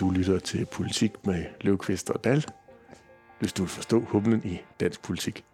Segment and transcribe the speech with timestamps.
[0.00, 2.44] Du lytter til Politik med Løvqvist og Dal,
[3.38, 5.44] hvis du vil forstå humlen i dansk politik.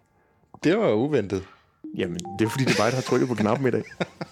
[0.63, 1.43] Det var uventet.
[1.97, 3.83] Jamen, det er fordi, det er mig, der har trykket på knappen i dag.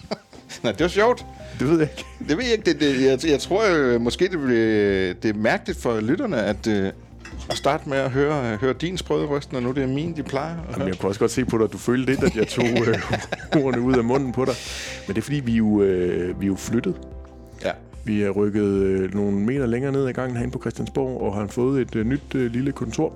[0.63, 1.25] Nej, det var sjovt.
[1.59, 2.05] Det ved jeg ikke.
[2.29, 2.65] Det ved jeg ikke.
[2.71, 6.67] Det, det, jeg, jeg tror øh, måske, det, bliver, det er mærkeligt for lytterne, at,
[6.67, 6.91] øh,
[7.49, 10.23] at starte med at høre, høre din sprøde røst, når nu det er min, de
[10.23, 10.51] plejer.
[10.51, 10.87] at Jamen, høre.
[10.87, 13.11] jeg kunne også godt se på dig, at du følte lidt, at jeg tog øh,
[13.63, 14.53] ordene ud af munden på dig.
[15.07, 17.01] Men det er fordi, vi er jo, øh, vi er jo flyttet.
[17.63, 17.71] Ja.
[18.05, 21.47] Vi er rykket øh, nogle meter længere ned ad gangen herinde på Christiansborg, og har
[21.47, 23.13] fået et øh, nyt øh, lille kontor.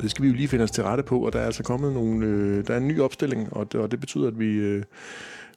[0.00, 1.92] Det skal vi jo lige finde os til rette på, og der er altså kommet
[1.92, 4.82] nogle, øh, der er en ny opstilling, og det, og det betyder, at vi, øh,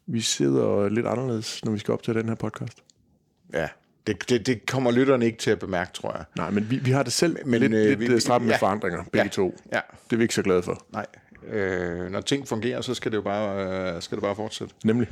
[0.07, 2.77] vi sidder lidt anderledes, når vi skal op til den her podcast.
[3.53, 3.67] ja.
[4.07, 6.25] Det, det, det kommer lytterne ikke til at bemærke, tror jeg.
[6.37, 8.45] Nej, men vi, vi har det selv Men, lidt, øh, øh, lidt vi- vi- stramt
[8.45, 8.57] med ja.
[8.57, 9.27] forandringer, begge Ja.
[9.29, 9.55] to.
[9.73, 9.79] Ja.
[10.05, 10.85] Det er vi ikke så glade for.
[10.93, 11.05] Nej.
[11.47, 14.73] Øh, når ting fungerer, så skal det jo bare, øh, skal det bare fortsætte.
[14.83, 15.07] Nemlig.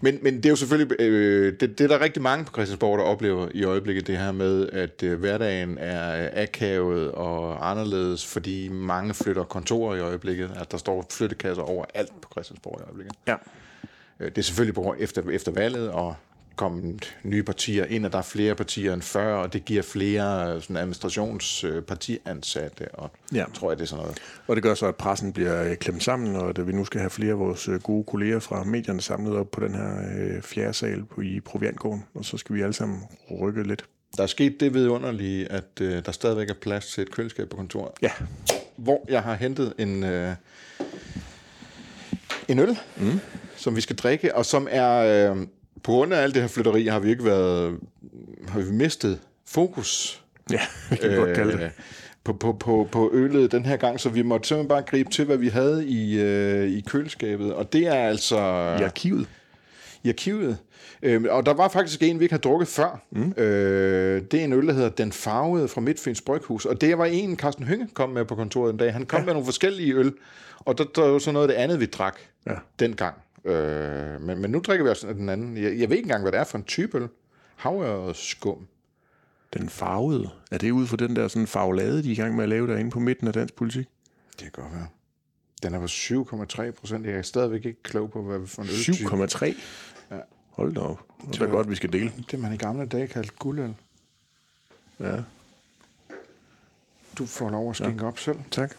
[0.00, 2.98] Men, men det er jo selvfølgelig, øh, det, det er der rigtig mange på Christiansborg,
[2.98, 8.68] der oplever i øjeblikket det her med, at øh, hverdagen er akavet og anderledes, fordi
[8.68, 10.50] mange flytter kontorer i øjeblikket.
[10.60, 13.14] At der står flyttekasser over alt på Christiansborg i øjeblikket.
[13.26, 13.34] Ja.
[14.20, 16.14] Øh, Det er selvfølgelig på, efter, efter valget, og
[16.56, 20.54] kommet nye partier ind, og der er flere partier end før, og det giver flere
[20.54, 23.44] øh, sådan administrationspartiansatte, og Ja.
[23.54, 24.18] tror jeg, det er sådan noget.
[24.46, 27.00] Og det gør så, at pressen bliver øh, klemt sammen, og at vi nu skal
[27.00, 30.42] have flere af vores øh, gode kolleger fra medierne samlet op på den her øh,
[30.42, 32.04] fjerde sal på, i Proviantgården.
[32.14, 33.02] Og så skal vi alle sammen
[33.40, 33.84] rykke lidt.
[34.16, 37.56] Der er sket det vidunderlige, at øh, der stadigvæk er plads til et køleskab på
[37.56, 37.92] kontoret.
[38.02, 38.10] Ja,
[38.76, 40.34] hvor jeg har hentet en, øh,
[42.48, 43.20] en øl, mm.
[43.56, 45.36] som vi skal drikke, og som er, øh,
[45.84, 47.78] på grund af alt det her flytteri, har vi ikke været,
[48.48, 51.70] har vi mistet fokus ja det kan vi godt kalde det.
[52.24, 55.24] på, på, på, på øllet den her gang, så vi måtte simpelthen bare gribe til,
[55.24, 59.26] hvad vi havde i, øh, i køleskabet, og det er altså I arkivet.
[60.02, 60.58] i arkivet.
[61.02, 63.02] Øh, og der var faktisk en, vi ikke har drukket før.
[63.10, 63.32] Mm.
[63.36, 66.64] Øh, det er en øl, der hedder Den Farvede fra Midtfyns Bryghus.
[66.66, 68.92] Og det var en, Carsten Hynge kom med på kontoret en dag.
[68.92, 69.24] Han kom ja.
[69.24, 70.12] med nogle forskellige øl,
[70.58, 72.54] og der, der var så noget af det andet, vi drak Ja.
[72.78, 73.14] dengang.
[73.44, 75.56] Øh, men, men nu drikker vi også den anden.
[75.56, 77.08] Jeg, jeg ved ikke engang, hvad det er for en type øl.
[77.56, 78.66] Havørret skum.
[79.54, 80.30] Den farvede.
[80.50, 82.66] Er det ud fra den der sådan farvelade, de er i gang med at lave
[82.66, 83.86] derinde på midten af dansk politik?
[84.32, 84.86] Det kan godt være.
[85.62, 87.06] Den er på 7,3 procent.
[87.06, 89.08] Jeg er stadigvæk ikke klog på, hvad for en øltype.
[89.08, 89.46] 7,3.
[90.10, 90.20] Ja.
[90.50, 91.00] Hold da op.
[91.32, 92.12] Det er godt, vi skal dele.
[92.30, 93.74] Det man i gamle dage kaldte guldøl.
[95.00, 95.16] Ja,
[97.18, 98.08] Du får lov at skænke ja.
[98.08, 98.38] op selv.
[98.50, 98.76] tak.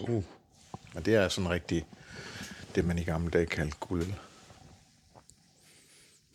[0.00, 0.24] Uh.
[0.94, 1.86] Men det er sådan rigtig
[2.74, 4.14] det, man i gamle dage kaldte guldøl.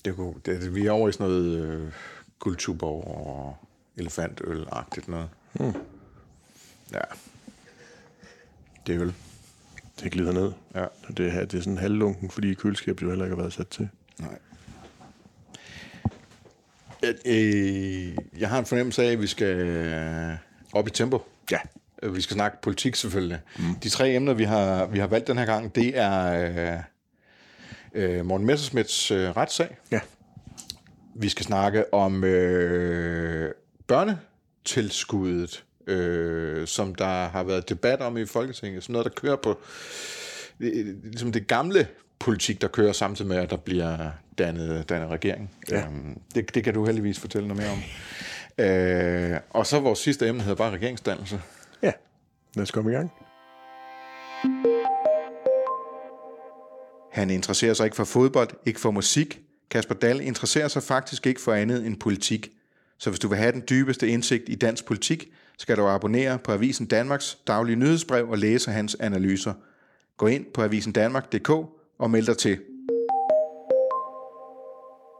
[0.05, 1.91] Det kunne, det, vi er over i sådan noget øh,
[2.39, 3.57] guldtuborg og
[3.97, 5.29] elefantøl-agtigt noget.
[5.53, 5.73] Hmm.
[6.93, 7.01] Ja.
[8.87, 9.13] Det er øl.
[9.99, 10.51] Det glider ned.
[10.75, 10.83] Ja.
[10.83, 13.67] Og Det, her, det er sådan halvlunken, fordi køleskabet jo heller ikke har været sat
[13.67, 13.89] til.
[14.19, 14.37] Nej.
[17.01, 20.37] Jeg, øh, jeg har en fornemmelse af, at vi skal øh,
[20.73, 21.21] op i tempo.
[21.51, 21.59] Ja.
[22.05, 23.39] Øh, Vi skal snakke politik selvfølgelig.
[23.57, 23.75] Mm.
[23.83, 26.83] De tre emner, vi har, vi har valgt den her gang, det er
[27.93, 29.77] øh, øh, Morten Messersmiths øh, retssag.
[29.91, 29.99] Ja.
[31.15, 33.51] Vi skal snakke om øh,
[33.87, 38.83] børnetilskuddet, øh, som der har været debat om i Folketinget.
[38.83, 39.59] Sådan noget, der kører på
[40.59, 41.87] øh, ligesom det gamle
[42.19, 45.51] politik, der kører samtidig med, at der bliver dannet, dannet regering.
[45.71, 45.85] Ja.
[45.85, 47.83] Øhm, det, det kan du heldigvis fortælle noget mere om.
[48.57, 51.41] Øh, og så vores sidste emne hedder bare regeringsdannelse.
[52.55, 53.11] Lad os komme i gang.
[57.11, 59.41] Han interesserer sig ikke for fodbold, ikke for musik.
[59.69, 62.51] Kasper Dahl interesserer sig faktisk ikke for andet end politik.
[62.97, 66.51] Så hvis du vil have den dybeste indsigt i dansk politik, skal du abonnere på
[66.51, 69.53] Avisen Danmarks daglige nyhedsbrev og læse hans analyser.
[70.17, 71.49] Gå ind på avisendanmark.dk
[71.99, 72.59] og meld dig til.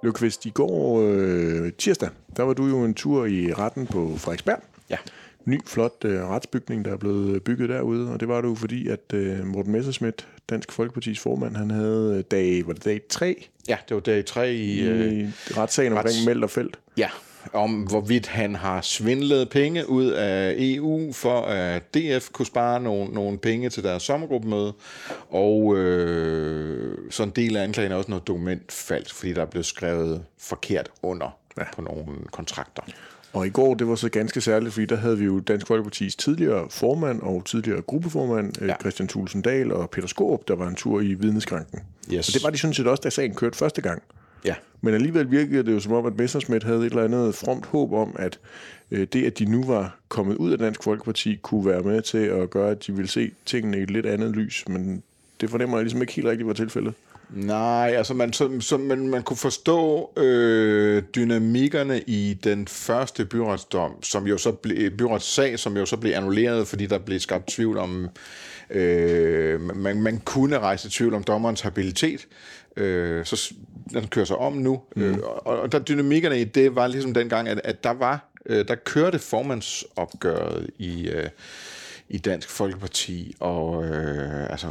[0.03, 4.59] Løvqvist, i går øh, tirsdag, der var du jo en tur i retten på Frederiksberg.
[4.89, 4.97] Ja.
[5.45, 8.87] Ny, flot øh, retsbygning, der er blevet bygget derude, og det var det jo fordi,
[8.87, 13.47] at øh, Morten Messerschmidt, Dansk Folkepartis formand, han havde øh, dag, var det dag 3
[13.67, 14.81] Ja, det var dag 3 i...
[14.81, 15.27] Øh, i
[15.57, 16.79] retssagen omkring rets- og Felt.
[16.97, 17.09] ja,
[17.53, 23.13] om hvorvidt han har svindlet penge ud af EU, for at DF kunne spare nogle,
[23.13, 24.73] nogle penge til deres sommergruppemøde.
[25.29, 29.65] Og øh, så en del af anklagen er også noget dokumentfalsk, fordi der er blevet
[29.65, 31.63] skrevet forkert under ja.
[31.75, 32.83] på nogle kontrakter.
[33.35, 36.15] Og i går, det var så ganske særligt, fordi der havde vi jo Dansk Folkepartis
[36.15, 38.65] tidligere formand og tidligere gruppeformand, ja.
[38.65, 38.75] Ja.
[38.79, 41.79] Christian Thulsen Dahl og Peter Skåb, der var en tur i vidneskranken.
[42.13, 42.29] Yes.
[42.29, 44.01] Og det var de sådan set også, da sagen kørte første gang.
[44.45, 44.55] Ja.
[44.81, 47.93] Men alligevel virkede det jo som om, at Messerschmidt havde et eller andet fromt håb
[47.93, 48.39] om, at
[48.91, 52.17] øh, det, at de nu var kommet ud af Dansk Folkeparti, kunne være med til
[52.17, 54.63] at gøre, at de ville se tingene i et lidt andet lys.
[54.67, 55.03] Men
[55.41, 56.93] det fornemmer jeg ligesom ikke helt rigtigt var tilfældet.
[57.29, 64.03] Nej, altså man, så, så man, man kunne forstå øh, dynamikkerne i den første byretsdom,
[64.03, 67.77] som jo så blev, byretsag, som jo så blev annulleret, fordi der blev skabt tvivl
[67.77, 68.09] om,
[68.69, 72.27] øh, man, man kunne rejse tvivl om dommerens habilitet.
[72.77, 73.53] Øh, så
[73.93, 74.81] den kører sig om nu.
[74.95, 75.03] Mm.
[75.03, 78.67] Øh, og, og der dynamikkerne i det var ligesom dengang, at, at der var, øh,
[78.67, 81.29] der kørte formandsopgøret i, øh,
[82.09, 84.67] i Dansk Folkeparti, og øh, altså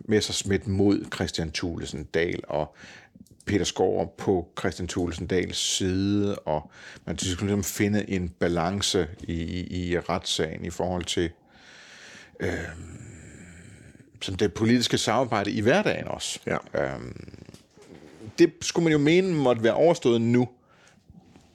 [0.00, 2.74] Messersmith mod Christian Thulesen Dahl, og
[3.46, 6.70] Peter Skov på Christian Thulesen Dahls side, og
[7.04, 11.30] man skulle ligesom finde en balance i, i, i retssagen i forhold til
[12.40, 12.68] øh,
[14.22, 16.40] sådan det politiske samarbejde i hverdagen også.
[16.46, 16.56] Ja.
[16.74, 17.00] Øh,
[18.38, 20.48] det skulle man jo mene måtte være overstået nu.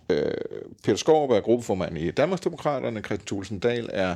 [0.09, 0.31] Øh,
[0.83, 4.15] Peter Skov er gruppeformand i Danmarksdemokraterne, Christian Thulesen Dahl er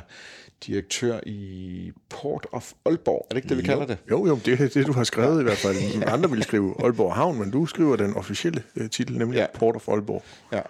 [0.66, 3.26] direktør i Port of Aalborg.
[3.30, 3.98] Er det ikke det, vi kalder det?
[4.10, 5.76] Jo, jo, det er det, du har skrevet i hvert fald.
[6.00, 6.12] ja.
[6.12, 9.42] Andre ville skrive Aalborg Havn, men du skriver den officielle uh, titel, nemlig ja.
[9.42, 9.58] Ja.
[9.58, 10.22] Port of Aalborg.
[10.52, 10.60] Ja.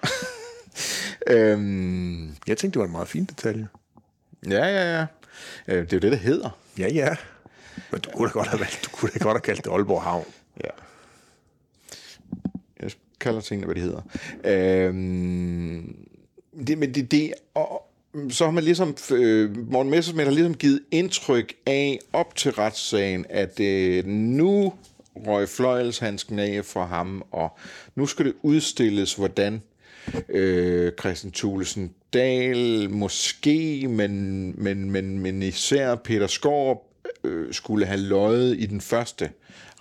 [1.35, 3.69] øhm, Jeg tænkte, det var en meget fin detalje.
[4.49, 5.07] ja, ja, ja.
[5.69, 6.59] Øh, Det er jo det, det hedder.
[6.79, 7.17] Ja, ja.
[7.93, 10.03] Men du kunne da godt have, valgt, du kunne da godt have kaldt det Aalborg
[10.03, 10.25] Havn.
[10.65, 10.71] Ja.
[12.83, 12.91] Jeg
[13.21, 14.03] kalder tingene, hvad de hedder.
[14.45, 15.97] Øhm,
[16.67, 17.87] det, men det, det, og,
[18.31, 23.27] så har man ligesom, øh, Morten Messersmith har ligesom givet indtryk af op til retssagen,
[23.29, 24.73] at øh, nu
[25.17, 27.59] røg fløjelshandsken af for ham, og
[27.95, 29.63] nu skal det udstilles, hvordan
[30.29, 36.79] øh, Christian Thulesen Dahl måske, men, men, men, men især Peter Skorp,
[37.25, 39.31] øh, skulle have løjet i den første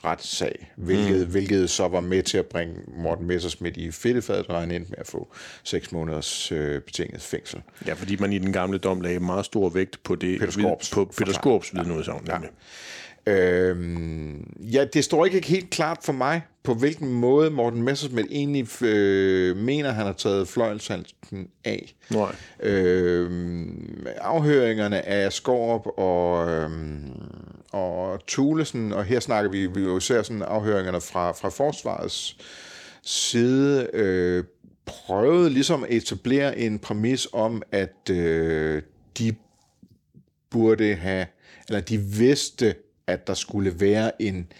[0.05, 1.31] retssag, hvilket, mm.
[1.31, 4.99] hvilket så var med til at bringe Morten Messersmith i fedtefadet, og han endte med
[4.99, 7.61] at få seks måneders øh, betinget fængsel.
[7.87, 10.89] Ja, fordi man i den gamle dom lagde meget stor vægt på det Peter Skorps
[10.89, 11.33] på Peter.
[11.33, 12.27] Skorps vidneudsagn.
[12.27, 12.37] Ja.
[13.27, 18.83] Øhm, ja, det står ikke helt klart for mig, på hvilken måde Morten Messersmith egentlig
[18.83, 21.95] øh, mener, han har taget fløjelshandsken af.
[22.09, 22.35] Nej.
[22.59, 27.11] Øhm, afhøringerne af Skorup og, øhm,
[27.71, 32.37] og Thulesen, og her snakker vi, vi jo især sådan afhøringerne fra, fra forsvarets
[33.01, 34.43] side, øh,
[34.85, 38.81] prøvede ligesom at etablere en præmis om, at øh,
[39.17, 39.35] de
[40.49, 41.25] burde have,
[41.67, 42.75] eller de vidste,
[43.07, 44.51] at der skulle være en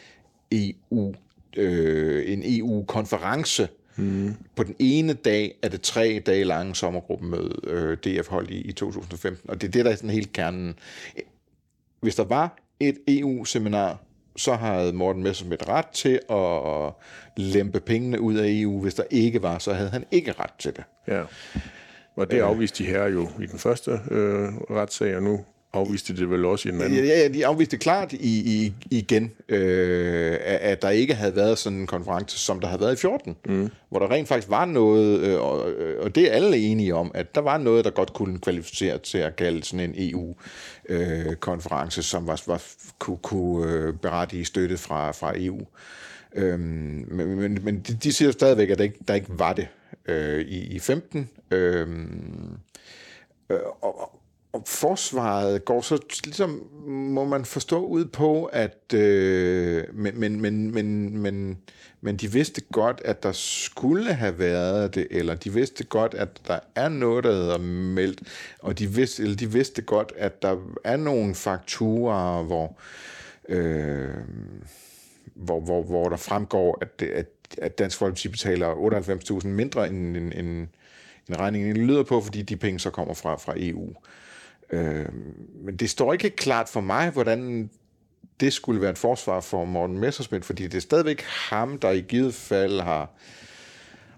[0.52, 1.14] EU,
[1.58, 4.36] øh, en EU-konference mm.
[4.56, 8.72] på den ene dag af det tre dage lange sommergruppemøde, øh, DF holdt i, i
[8.72, 9.50] 2015.
[9.50, 10.76] Og det er det, der er sådan helt kernen.
[12.02, 13.98] Hvis der var et EU-seminar,
[14.38, 16.94] så havde Morten Messerschmidt ret til at
[17.38, 18.82] lempe pengene ud af EU.
[18.82, 20.84] Hvis der ikke var, så havde han ikke ret til det.
[21.08, 21.24] Ja.
[22.16, 26.20] Og det afviste de her jo i den første øh, retssag, og nu afviste de
[26.20, 27.06] det vel også i den anden.
[27.06, 28.18] Ja, ja, de afviste klart i,
[28.64, 32.94] i, igen, øh, at der ikke havde været sådan en konference, som der havde været
[32.94, 33.70] i 14, mm.
[33.90, 35.66] hvor der rent faktisk var noget, øh, og,
[36.02, 39.18] og det er alle enige om, at der var noget, der godt kunne kvalificere til
[39.18, 39.94] at kalde sådan en
[40.92, 42.64] EU-konference, som var, var,
[43.00, 45.60] kunne, kunne øh, berettige støtte fra, fra EU.
[46.36, 49.68] Øhm, men men, men de, de siger stadigvæk, at der ikke, der ikke var det
[50.06, 51.30] øh, i, i 15.
[51.52, 52.50] Øhm,
[53.50, 54.19] øh, og, og-
[54.54, 60.72] og forsvaret går så ligesom, må man forstå ud på, at øh, men, men, men,
[60.72, 61.58] men, men,
[62.02, 66.30] men de vidste godt, at der skulle have været det, eller de vidste godt, at
[66.48, 68.22] der er noget, der hedder meldt,
[68.60, 72.78] og de vidste, eller de vidste godt, at der er nogle fakturer, hvor,
[73.50, 74.10] øh,
[75.36, 77.28] hvor, hvor, hvor der fremgår, at, det, at,
[77.58, 78.74] at Dansk Folkeparti betaler
[79.42, 80.68] 98.000 mindre end, end, end,
[81.28, 83.94] end regningen lyder på, fordi de penge så kommer fra, fra EU.
[84.72, 85.06] Øh,
[85.66, 87.70] men det står ikke klart for mig, hvordan
[88.40, 92.02] det skulle være et forsvar for Morten Messersmith, fordi det er stadigvæk ham, der i
[92.02, 93.10] givet fald har,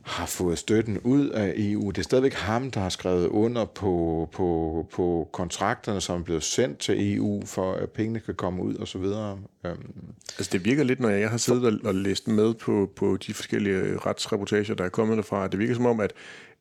[0.02, 1.90] har fået støtten ud af EU.
[1.90, 6.44] Det er stadigvæk ham, der har skrevet under på, på, på kontrakterne, som er blevet
[6.44, 9.02] sendt til EU, for at pengene kan komme ud osv.
[9.02, 9.94] Øhm,
[10.38, 13.34] Altså det virker lidt, når jeg har siddet og, og læst med på, på de
[13.34, 16.14] forskellige retsreportager, der er kommet derfra, det virker som om, at,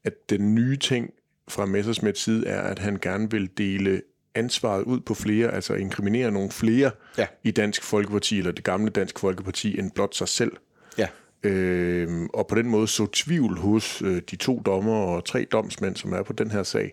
[0.05, 1.11] at den nye ting
[1.51, 4.03] fra Messersmiths side er, at han gerne vil dele
[4.35, 7.27] ansvaret ud på flere, altså inkriminere nogle flere Ja.
[7.45, 10.53] i Dansk Folkeparti, eller det gamle Dansk Folkeparti, end blot sig selv.
[10.99, 11.07] ja.
[11.43, 15.97] Øh, og på den måde så tvivl hos øh, de to dommer og tre domsmænd,
[15.97, 16.93] som er på den her sag,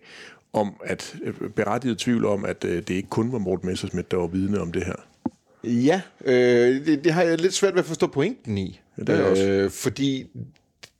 [0.53, 4.17] om at øh, berettiget tvivl om, at øh, det ikke kun var Morten Messersmith, der
[4.17, 4.95] var vidne om det her.
[5.63, 8.79] Ja, øh, det, det har jeg lidt svært ved at forstå pointen i.
[8.97, 9.43] Ja, det er også.
[9.49, 10.27] Øh, fordi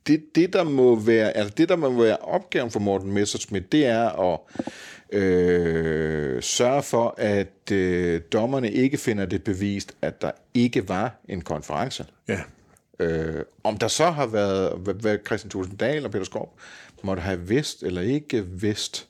[0.08, 3.86] det, det, der må være, altså det, der må være opgaven for Morten Messerschmidt, det
[3.86, 4.40] er at
[5.18, 11.40] øh, sørge for, at øh, dommerne ikke finder det bevist, at der ikke var en
[11.40, 12.06] konference.
[12.28, 12.40] Ja,
[13.00, 16.48] Øh, om der så har været, hvad, hvad Christian Thulesen Dahl og Peter Skorp
[17.02, 19.08] måtte have vidst eller ikke vidst,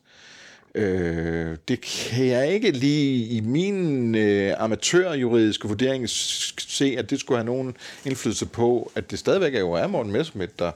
[0.78, 7.38] øh, det kan jeg ikke lige i min øh, amatørjuridiske vurdering se, at det skulle
[7.38, 10.72] have nogen indflydelse på, at det stadigvæk er jo er Morten Messerschmidt, der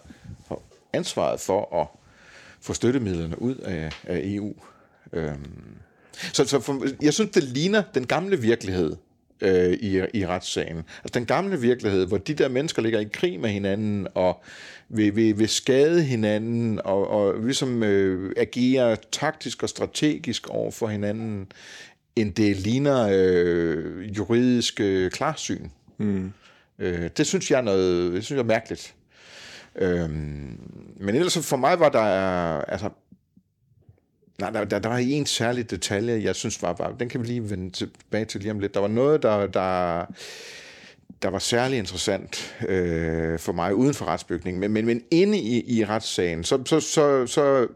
[0.49, 0.59] har
[0.93, 1.87] ansvaret for at
[2.61, 4.55] få støttemidlerne ud af, af EU.
[5.13, 5.33] Øh,
[6.33, 8.97] så, så for, jeg synes, det ligner den gamle virkelighed
[9.43, 10.77] øh, i, i retssagen.
[10.77, 14.43] Altså den gamle virkelighed, hvor de der mennesker ligger i krig med hinanden og
[14.89, 20.87] vil, vil, vil skade hinanden og, og ligesom øh, agerer taktisk og strategisk over for
[20.87, 21.53] hinanden,
[22.17, 25.69] end det ligner øh, juridisk øh, klarsyn.
[25.99, 26.33] Mm.
[26.79, 28.95] Øh, det synes jeg er noget, det synes jeg er mærkeligt.
[29.77, 30.61] Øhm,
[30.97, 32.01] men ellers for mig var der,
[32.61, 32.91] altså,
[34.39, 37.27] nej, der, der, der var en særlig detalje, jeg synes var, var, den kan vi
[37.27, 38.75] lige vende tilbage til lige om lidt.
[38.75, 40.07] Der var noget, der, der,
[41.23, 45.79] der var særlig interessant øh, for mig uden for retsbygningen, men, men, men inde i,
[45.79, 47.67] i retssagen, så, så, så, så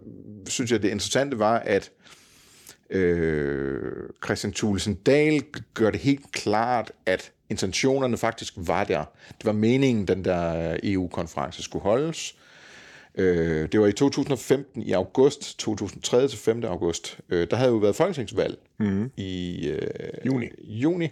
[0.46, 1.90] synes jeg, det interessante var, at
[2.90, 3.92] øh,
[4.24, 5.44] Christian Thulesen Dahl
[5.74, 9.04] gør det helt klart, at intentionerne faktisk var der.
[9.28, 12.34] Det var meningen, den der øh, EU-konference skulle holdes.
[13.16, 16.64] Øh, det var i 2015, i august, 2003 til 5.
[16.64, 17.18] august.
[17.28, 19.10] Øh, der havde jo været folketingsvalg mm-hmm.
[19.16, 20.46] i øh, Juni.
[20.64, 21.08] juni,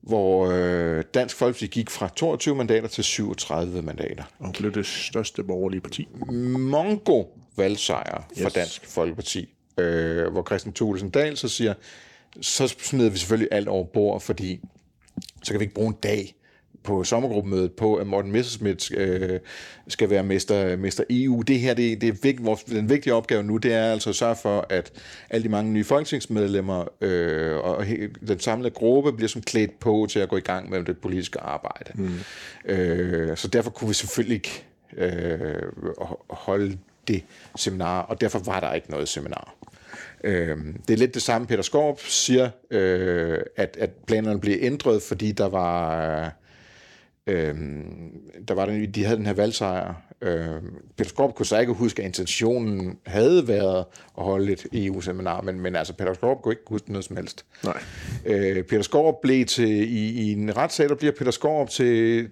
[0.00, 4.24] hvor øh, Dansk Folkeparti gik fra 22 mandater til 37 mandater.
[4.38, 6.08] og blev det største borgerlige parti.
[6.58, 7.24] mongo
[7.56, 8.52] valgsejr for Yes.
[8.52, 11.74] Dansk Folkeparti, øh, hvor Christian Thulesen Dahl så siger,
[12.40, 14.60] så smider vi selvfølgelig alt over bord, fordi
[15.42, 16.34] så kan vi ikke bruge en dag
[16.84, 19.40] på sommergruppemødet på, at Morten Messerschmidt øh,
[19.88, 21.42] skal være mester, mester EU.
[21.42, 24.16] Det her, det, det er vigt, vores, den vigtige opgave nu, det er altså at
[24.16, 24.92] sørge for, at
[25.30, 27.84] alle de mange nye folketingsmedlemmer øh, og
[28.28, 31.40] den samlede gruppe bliver som klædt på til at gå i gang med det politiske
[31.40, 31.90] arbejde.
[31.94, 32.18] Mm.
[32.64, 34.64] Øh, så derfor kunne vi selvfølgelig ikke
[34.96, 35.62] øh,
[36.30, 37.22] holde det
[37.56, 39.54] seminar, og derfor var der ikke noget seminar.
[40.24, 45.02] Øh, det er lidt det samme, Peter Skorp siger, øh, at, at planerne blev ændret,
[45.02, 46.32] fordi der var...
[47.26, 47.54] Øh,
[48.48, 49.94] der var den, de havde den her valgsejr.
[50.20, 50.46] Øh,
[50.96, 53.84] Peter Skorp kunne så ikke huske, at intentionen havde været
[54.18, 57.44] at holde et EU-seminar, men, men altså Peter Skorp kunne ikke huske noget som helst.
[57.64, 57.82] Nej.
[58.26, 62.28] Øh, Peter Skorp blev til, i, i en retssag, der bliver Peter Skorp til,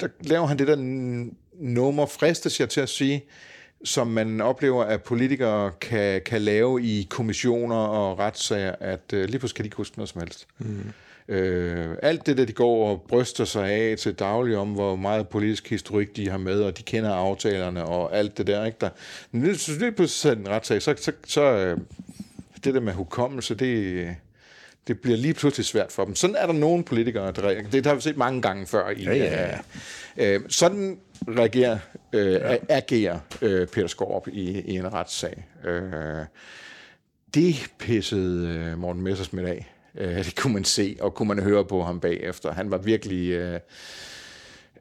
[0.00, 0.76] der laver han det der
[1.60, 3.24] nummer, fristes jeg til at sige,
[3.84, 9.38] som man oplever, at politikere kan, kan lave i kommissioner og retssager, at øh, lige
[9.38, 10.46] pludselig kan de ikke huske noget som helst.
[10.58, 10.84] Mm.
[11.28, 15.28] Øh, alt det der, de går og bryster sig af til daglig om, hvor meget
[15.28, 18.78] politisk historik de har med, og de kender aftalerne og alt det der, ikke?
[18.80, 18.90] Der,
[19.32, 21.78] men lige, lige pludselig en retssag, så, så, så øh,
[22.64, 24.16] det der med hukommelse, det,
[24.86, 26.14] det bliver lige pludselig svært for dem.
[26.14, 27.70] Sådan er der nogle politikere, der reagerer.
[27.70, 28.90] Det har vi set mange gange før.
[28.90, 29.58] I, Ja, ja,
[30.16, 30.34] ja.
[30.34, 31.78] Øh, sådan reagerer,
[32.12, 32.56] øh, ja.
[32.68, 35.46] agerer øh, Peter Skorp i, i en retssag.
[35.64, 36.24] Øh,
[37.34, 39.66] det pissede øh, Morten Messersmith af.
[39.96, 42.52] Øh, det kunne man se, og kunne man høre på ham bagefter.
[42.52, 43.60] Han var virkelig øh,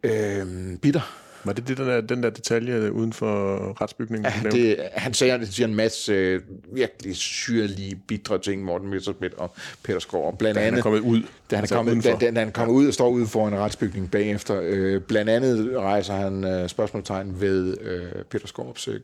[0.04, 1.24] øh, bitter.
[1.44, 4.32] Var det, det den, der, den der detalje uden for retsbygningen?
[4.44, 6.42] Ja, det, han siger, han siger en masse øh,
[6.74, 10.38] virkelig syrlige, bitre ting, Morten Messersmith og Peter Skorp.
[10.38, 11.22] Blandt Da han er andet, kommet ud.
[11.22, 13.54] da han er Altså kommet, da, da, da han kommer ud og står ude foran
[13.54, 14.60] en retsbygning bagefter.
[14.64, 19.00] Øh, blandt andet rejser han øh, spørgsmålstegn ved øh, Peter Skorps øh,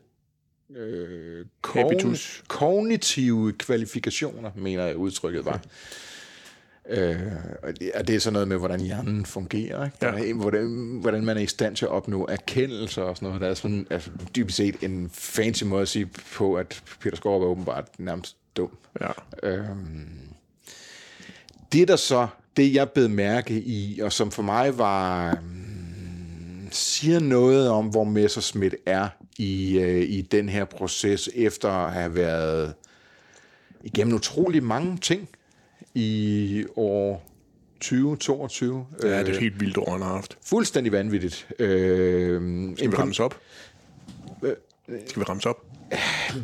[1.62, 2.42] kogn, Habitus.
[2.48, 5.60] kognitive kvalifikationer, mener jeg udtrykket var.
[6.88, 7.16] Øh,
[7.62, 9.84] og det- og det er sådan noget med, hvordan hjernen fungerer.
[9.84, 9.96] Ikke?
[10.02, 10.32] Ja.
[10.34, 13.40] Hvordan, hvordan man er i stand til at opnå erkendelse og sådan noget.
[13.40, 16.06] Der er sådan, altså, dybest set en fancy måde at sige
[16.36, 18.70] på, at Peter Skorp er åbenbart nærmest dum.
[19.00, 19.10] Ja.
[19.42, 20.08] Øhm,
[21.72, 27.20] det der så, det jeg blev mærke i, og som for mig var, mm, siger
[27.20, 32.74] noget om, hvor Messerschmidt er i, øh, i den her proces, efter at have været
[33.82, 35.28] igennem utrolig mange ting
[35.94, 37.30] i år
[37.80, 38.86] 2022.
[39.02, 40.38] ja, det er et helt vildt år, han har haft.
[40.46, 41.46] Fuldstændig vanvittigt.
[41.58, 43.38] Øh, Skal vi ramse op?
[45.06, 45.56] Skal vi ramse op?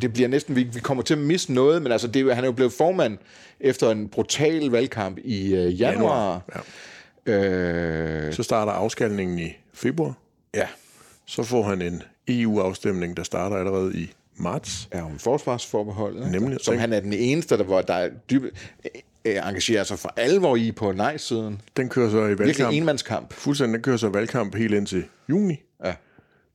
[0.01, 2.47] det bliver næsten, vi, vi kommer til at miste noget, men altså, det, han er
[2.47, 3.17] jo blevet formand
[3.59, 6.41] efter en brutal valgkamp i øh, januar.
[7.27, 7.33] Ja.
[7.33, 10.13] Øh, Så starter afskalningen i februar.
[10.53, 10.67] ja,
[11.31, 14.87] Så får han en EU-afstemning, der starter allerede i marts.
[14.91, 16.31] er om forsvarsforbeholdet.
[16.31, 16.57] Nemlig.
[16.61, 18.51] Som han er den eneste, der, hvor der er dybe...
[19.25, 21.61] øh, engagerer sig for alvor i på nej-siden.
[21.77, 22.73] Den kører så i Virkelig valgkamp.
[22.75, 23.33] enmandskamp.
[23.33, 25.63] Fuldstændig, den kører så valgkamp helt ind til juni.
[25.85, 25.95] Ja.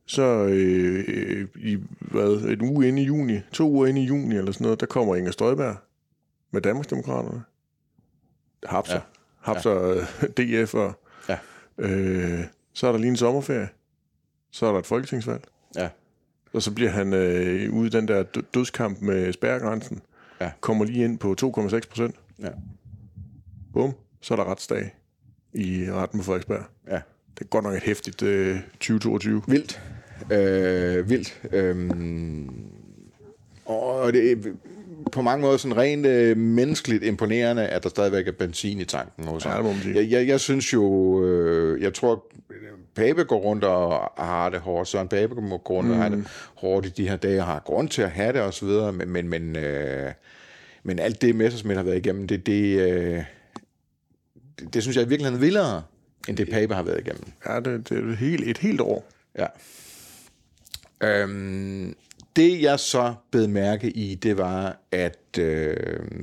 [0.06, 2.28] Så øh, i hvad,
[2.60, 5.16] en uge inde i juni, to uger inde i juni eller sådan noget, der kommer
[5.16, 5.76] Inger Støjberg
[6.52, 7.42] med Danmarksdemokraterne.
[8.66, 8.94] Hapser.
[8.94, 9.00] Ja.
[9.46, 9.52] Ja.
[9.52, 10.06] Hapser
[10.38, 10.62] ja.
[10.64, 10.92] DF og
[11.28, 11.36] Ja.
[11.78, 12.40] øh,
[12.72, 13.68] så er der lige en sommerferie.
[14.56, 15.42] Så er der et folketingsvalg.
[15.76, 15.88] Ja.
[16.52, 20.00] Og så bliver han øh, ude i den der dø- dødskamp med spærregrænsen.
[20.40, 20.50] Ja.
[20.60, 22.14] Kommer lige ind på 2,6 procent.
[22.42, 22.48] Ja.
[23.72, 23.92] Bum.
[24.20, 24.94] Så er der retsdag
[25.54, 26.62] i retten på Frederiksberg.
[26.88, 27.00] ja.
[27.38, 29.42] Det er godt nok et hæftigt øh, 2022.
[29.48, 29.80] Vildt.
[30.32, 31.40] Øh, vildt.
[31.52, 32.50] Øhm,
[33.64, 34.36] og det er
[35.12, 39.24] på mange måder sådan rent øh, menneskeligt imponerende, at der stadigvæk er benzin i tanken
[39.24, 39.64] hos Ja, ham.
[39.64, 39.94] må man sige.
[39.96, 42.24] Jeg, jeg, jeg synes jo, øh, jeg tror,
[42.96, 46.86] Pape går rundt og har det hårdt, Søren Pape går rundt og har det hårdt
[46.86, 49.56] i de her dage, og har grund til at have det osv., men, men, men,
[49.56, 50.12] øh,
[50.82, 53.24] men alt det, Messersmith har været igennem, det, det, øh,
[54.58, 55.82] det, det synes jeg i virkeligheden er vildere,
[56.28, 57.24] end det Pape har været igennem.
[57.46, 59.08] Ja, det, det er et helt, et helt år.
[59.38, 59.46] Ja.
[61.00, 61.96] Øhm,
[62.36, 65.76] det jeg så bed mærke i, det var, at øh,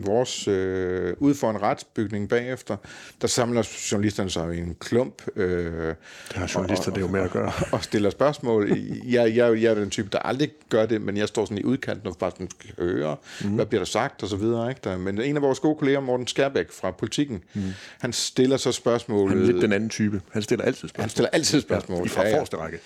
[0.06, 2.78] vores øh, ude for en retsbygning bagefter,
[3.22, 5.22] der samler journalisterne sig i en klump.
[5.36, 5.96] Øh, Det
[6.34, 7.52] har journalister det er jo med at gøre.
[7.72, 8.78] og stiller spørgsmål.
[9.06, 11.64] Jeg, jeg, jeg er den type, der aldrig gør det, men jeg står sådan i
[11.64, 13.50] udkanten og bare sådan skal høre, mm.
[13.50, 14.70] hvad bliver der sagt og så videre.
[14.70, 14.82] Ikke?
[14.84, 17.62] Der, men en af vores gode kolleger, Morten Skærbæk fra Politikken, mm.
[18.00, 19.30] han stiller så spørgsmålet.
[19.30, 20.22] Han er lidt den anden type.
[20.32, 21.10] Han stiller altid han spørgsmål.
[21.10, 22.06] stiller altid spørgsmål.
[22.06, 22.80] I fra forreste række.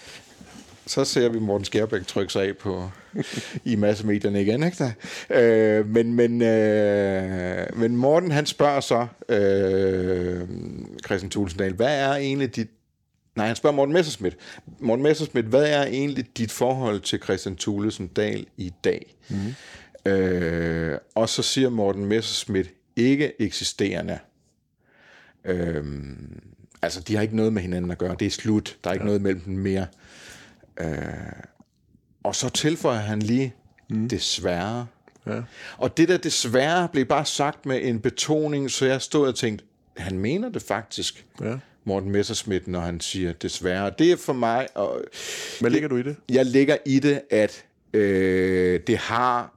[0.87, 2.89] Så ser vi Morten Skærbæk trykke sig af på,
[3.65, 4.63] i massemedierne igen.
[4.63, 4.91] Ikke der?
[5.29, 10.39] Øh, men, men, øh, men Morten han spørger så øh,
[11.05, 12.67] Christian Tulsendal, hvad er egentlig dit
[13.35, 14.37] Nej, han spørger Morten Messerschmidt.
[14.79, 19.15] Morten Messerschmidt, hvad er egentlig dit forhold til Christian Thulesen Dahl i dag?
[19.29, 20.11] Mm.
[20.11, 24.19] Øh, og så siger Morten Messerschmidt, ikke eksisterende.
[25.45, 25.83] Øh,
[26.81, 28.15] altså, de har ikke noget med hinanden at gøre.
[28.19, 28.77] Det er slut.
[28.83, 29.07] Der er ikke ja.
[29.07, 29.87] noget mellem dem mere.
[30.79, 30.87] Øh,
[32.23, 33.53] og så tilføjer han lige,
[33.89, 34.09] mm.
[34.09, 34.87] desværre.
[35.27, 35.41] Ja.
[35.77, 39.65] Og det der desværre blev bare sagt med en betoning, så jeg stod og tænkte,
[39.97, 41.55] han mener det faktisk, Ja.
[41.83, 43.91] Morten Messerschmidt, når han siger desværre.
[43.99, 45.01] Det er for mig, og
[45.59, 46.15] Hvad ligger du i det?
[46.29, 49.53] jeg ligger i det, at øh, det har,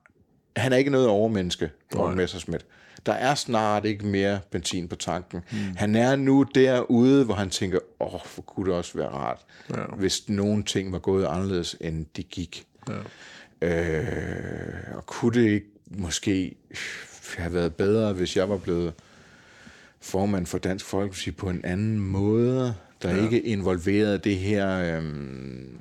[0.57, 2.67] han er ikke noget overmenneske, Morten Messerschmidt.
[3.07, 5.41] Der er snart ikke mere benzin på tanken.
[5.53, 5.59] Mm.
[5.77, 9.39] Han er nu derude, hvor han tænker, åh, oh, hvor kunne det også være rart,
[9.71, 9.85] ja.
[9.97, 12.67] hvis nogle ting var gået anderledes, end de gik.
[12.89, 12.95] Ja.
[13.63, 16.57] Øh, og kunne det ikke måske
[17.39, 18.93] have været bedre, hvis jeg var blevet
[20.01, 23.23] formand for Dansk Folkeparti på en anden måde, der ja.
[23.23, 25.79] ikke involverede det her øhm,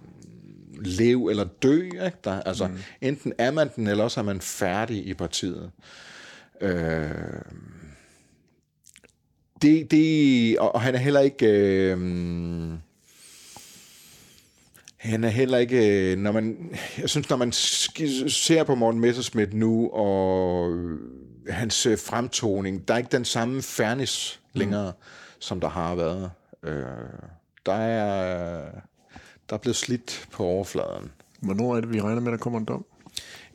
[0.82, 1.84] lev eller dø.
[1.84, 2.12] Ikke?
[2.24, 2.78] Der, altså, mm.
[3.02, 5.72] enten er man den, eller også er man færdig i partiet.
[6.62, 7.10] Øh,
[9.62, 11.48] det, det, og og han er heller ikke...
[11.48, 11.98] Øh,
[14.98, 19.90] han er heller ikke, når man, jeg synes, når man ser på Morten Messerschmidt nu,
[19.90, 21.00] og øh,
[21.50, 25.04] hans øh, fremtoning, der er ikke den samme fairness længere, mm.
[25.40, 26.32] som der har været.
[26.64, 26.84] Øh,
[27.66, 28.66] der er,
[29.50, 31.12] der er blevet slidt på overfladen.
[31.40, 32.86] Hvornår er det, vi regner med, at der kommer en dom?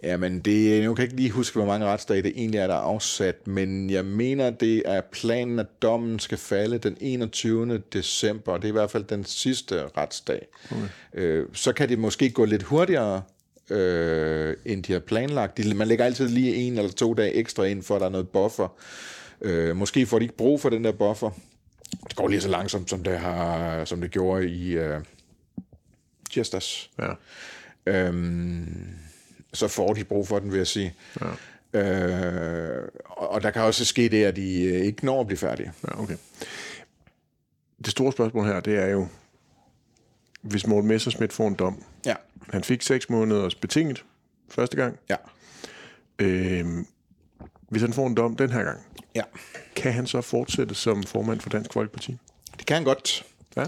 [0.04, 2.74] Jamen, det, nu kan jeg ikke lige huske, hvor mange retsdage det egentlig er, der
[2.74, 7.82] er afsat, men jeg mener, det er planen, at dommen skal falde den 21.
[7.92, 8.56] december.
[8.56, 10.46] Det er i hvert fald den sidste retsdag.
[10.70, 10.88] Okay.
[11.14, 13.22] Øh, så kan det måske gå lidt hurtigere,
[13.70, 15.58] øh, end de har planlagt.
[15.58, 18.10] De, man lægger altid lige en eller to dage ekstra ind, for at der er
[18.10, 18.68] noget buffer.
[19.40, 21.30] Øh, måske får de ikke brug for den der buffer.
[22.08, 25.00] Det går lige så langsomt, som det, har, som det gjorde i øh,
[26.30, 26.90] tirsdags.
[26.98, 27.12] Ja.
[27.86, 28.94] Øhm,
[29.54, 30.94] så får de brug for den, vil jeg sige.
[31.20, 31.80] Ja.
[31.80, 35.72] Øh, og der kan også ske det, at de øh, ikke når at blive færdige.
[35.88, 36.16] Ja, okay.
[37.78, 39.06] Det store spørgsmål her, det er jo,
[40.42, 41.82] hvis Morten Messerschmidt får en dom.
[42.06, 42.14] Ja.
[42.50, 44.04] Han fik seks måneders betinget
[44.48, 44.98] første gang.
[45.10, 45.16] Ja.
[46.18, 46.86] Øhm,
[47.68, 48.80] hvis han får en dom den her gang,
[49.14, 49.22] Ja.
[49.76, 52.16] kan han så fortsætte som formand for Dansk Folkeparti?
[52.58, 53.24] Det kan han godt.
[53.56, 53.64] Ja.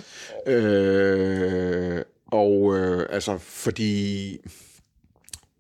[0.53, 4.41] Øh, og øh, altså, fordi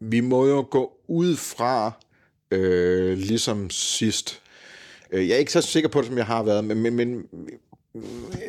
[0.01, 1.93] vi må jo gå ud fra,
[2.51, 4.41] øh, ligesom sidst.
[5.11, 7.27] Øh, Jeg er ikke så sikker på det, som jeg har været, men, men, men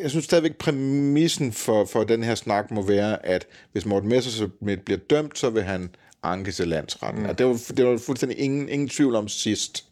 [0.01, 4.85] jeg synes stadigvæk, præmissen for, for den her snak må være, at hvis Morten Messerschmidt
[4.85, 5.89] bliver dømt, så vil han
[6.23, 7.23] anke til landsretten.
[7.23, 7.29] Mm.
[7.29, 9.85] Og det var, det var fuldstændig ingen, ingen tvivl om sidst.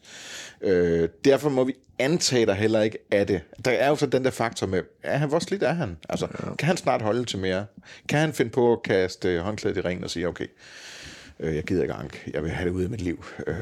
[0.61, 3.41] Øh, derfor må vi antage der heller ikke af det.
[3.65, 5.97] Der er jo så den der faktor med, er han, hvor slidt er han?
[6.09, 6.55] Altså, ja.
[6.55, 7.65] kan han snart holde til mere?
[8.09, 10.47] Kan han finde på at kaste håndklædet i ringen og sige, okay,
[11.39, 13.25] øh, jeg gider ikke anke, jeg vil have det ud af mit liv.
[13.47, 13.55] Øh,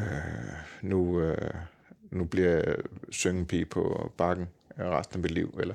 [0.82, 1.52] nu, øh,
[2.12, 2.76] nu bliver jeg
[3.10, 4.48] syngenpige på bakken
[4.80, 5.74] resten af mit liv, eller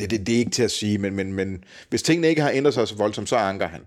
[0.00, 2.50] det, det, det er ikke til at sige, men, men, men hvis tingene ikke har
[2.50, 3.86] ændret sig så voldsomt, så anker han.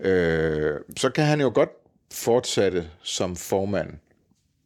[0.00, 0.10] Ja.
[0.10, 1.70] Øh, så kan han jo godt
[2.12, 3.90] fortsætte som formand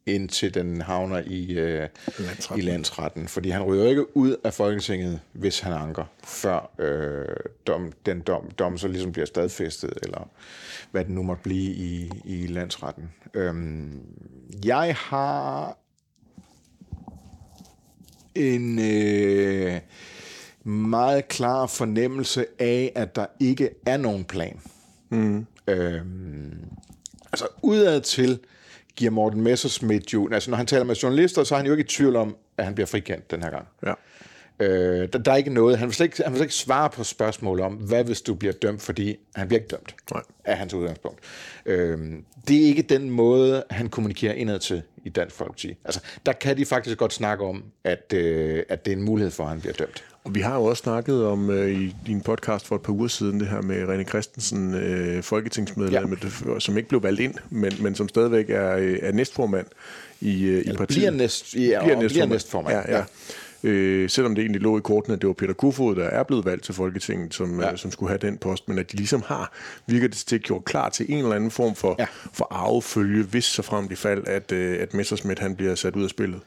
[0.05, 1.87] indtil den havner i, øh,
[2.19, 2.59] Landsretten.
[2.59, 3.27] i landsretten.
[3.27, 7.35] Fordi han ryger ikke ud af Folketinget, hvis han anker, før øh,
[7.67, 10.29] dom, den dom, dom så ligesom bliver stadfæstet, eller
[10.91, 13.09] hvad det nu måtte blive i, i landsretten.
[13.33, 13.99] Øhm,
[14.65, 15.77] jeg har
[18.35, 19.79] en øh,
[20.63, 24.59] meget klar fornemmelse af, at der ikke er nogen plan.
[25.09, 25.45] Mm.
[25.67, 26.53] Øhm,
[27.31, 28.39] altså udad til
[28.95, 31.83] giver Morten Messerschmidt jo, altså når han taler med journalister, så er han jo ikke
[31.83, 33.67] i tvivl om, at han bliver frikendt den her gang.
[33.85, 33.93] Ja.
[34.61, 36.89] Øh, der, der er ikke noget, han vil, slet ikke, han vil slet ikke svare
[36.89, 40.21] på spørgsmål om, hvad hvis du bliver dømt, fordi han bliver ikke dømt, Nej.
[40.45, 41.19] af hans udgangspunkt.
[41.65, 41.99] Øh,
[42.47, 45.75] det er ikke den måde, han kommunikerer indad til i Dansk Folkeparti.
[45.85, 49.31] Altså, der kan de faktisk godt snakke om, at, øh, at det er en mulighed
[49.31, 50.03] for, at han bliver dømt.
[50.23, 53.07] Og vi har jo også snakket om øh, i din podcast for et par uger
[53.07, 56.59] siden, det her med René Christensen, øh, folketingsmedlem, ja.
[56.59, 59.65] som ikke blev valgt ind, men, men som stadigvæk er, øh, er næstformand
[60.21, 60.87] i, øh, i partiet.
[60.87, 62.75] Bliver, næst, ja, bliver, bliver næstformand.
[62.75, 62.97] Ja, ja.
[62.97, 63.03] ja.
[63.63, 66.45] Øh, selvom det egentlig lå i kortene, at det var Peter Kofod, der er blevet
[66.45, 67.71] valgt til Folketinget, som, ja.
[67.71, 69.53] øh, som skulle have den post, men at de ligesom har,
[69.87, 72.05] virker det til, gjort klar til en eller anden form for, ja.
[72.33, 76.03] for arvefølge, hvis så frem det fald, at, øh, at Messersmith han bliver sat ud
[76.03, 76.39] af spillet.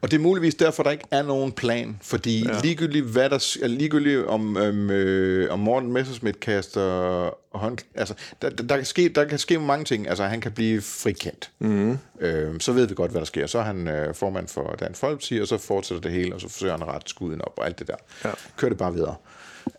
[0.00, 2.60] Og det er muligvis derfor, der ikke er nogen plan, fordi ja.
[2.62, 8.76] ligegyldigt, hvad der, ligegyldigt om, øhm, øh, om Morten Messersmith kaster hånd, altså, der, der,
[8.76, 10.08] kan ske, der kan ske mange ting.
[10.08, 11.50] Altså, han kan blive frikendt.
[11.58, 11.98] Mm.
[12.20, 13.46] Øh, så ved vi godt, hvad der sker.
[13.46, 16.48] Så er han øh, formand for Dansk Folkeparti, og så fortsætter det hele, og så
[16.48, 17.96] forsøger han at rette skuden op og alt det der.
[18.24, 18.30] Ja.
[18.56, 19.14] Kør det bare videre.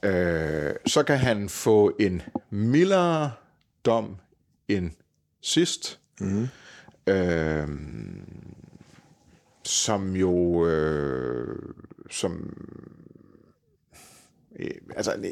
[0.03, 3.31] Øh, så kan han få en mildere
[3.85, 4.15] dom
[4.67, 4.91] end
[5.41, 5.99] sidst.
[6.19, 6.47] Mm.
[7.07, 7.67] Øh,
[9.63, 11.73] som jo øh,
[12.09, 12.57] som
[14.59, 15.31] øh, altså øh,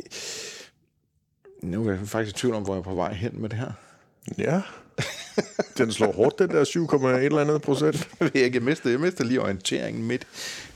[1.63, 3.60] nu er jeg faktisk i tvivl om, hvor jeg er på vej hen med det
[3.60, 3.72] her.
[4.38, 4.62] Ja.
[5.78, 8.10] Den slår hårdt, den der 7,1 eller andet procent.
[8.36, 10.28] jeg mister, jeg mister lige orienteringen midt,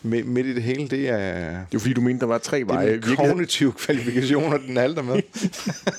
[0.02, 0.88] midt, midt i det hele.
[0.88, 2.94] Det er, det er fordi, du mente, der var tre veje.
[2.94, 5.22] Det er kognitive kvalifikationer, den alder med.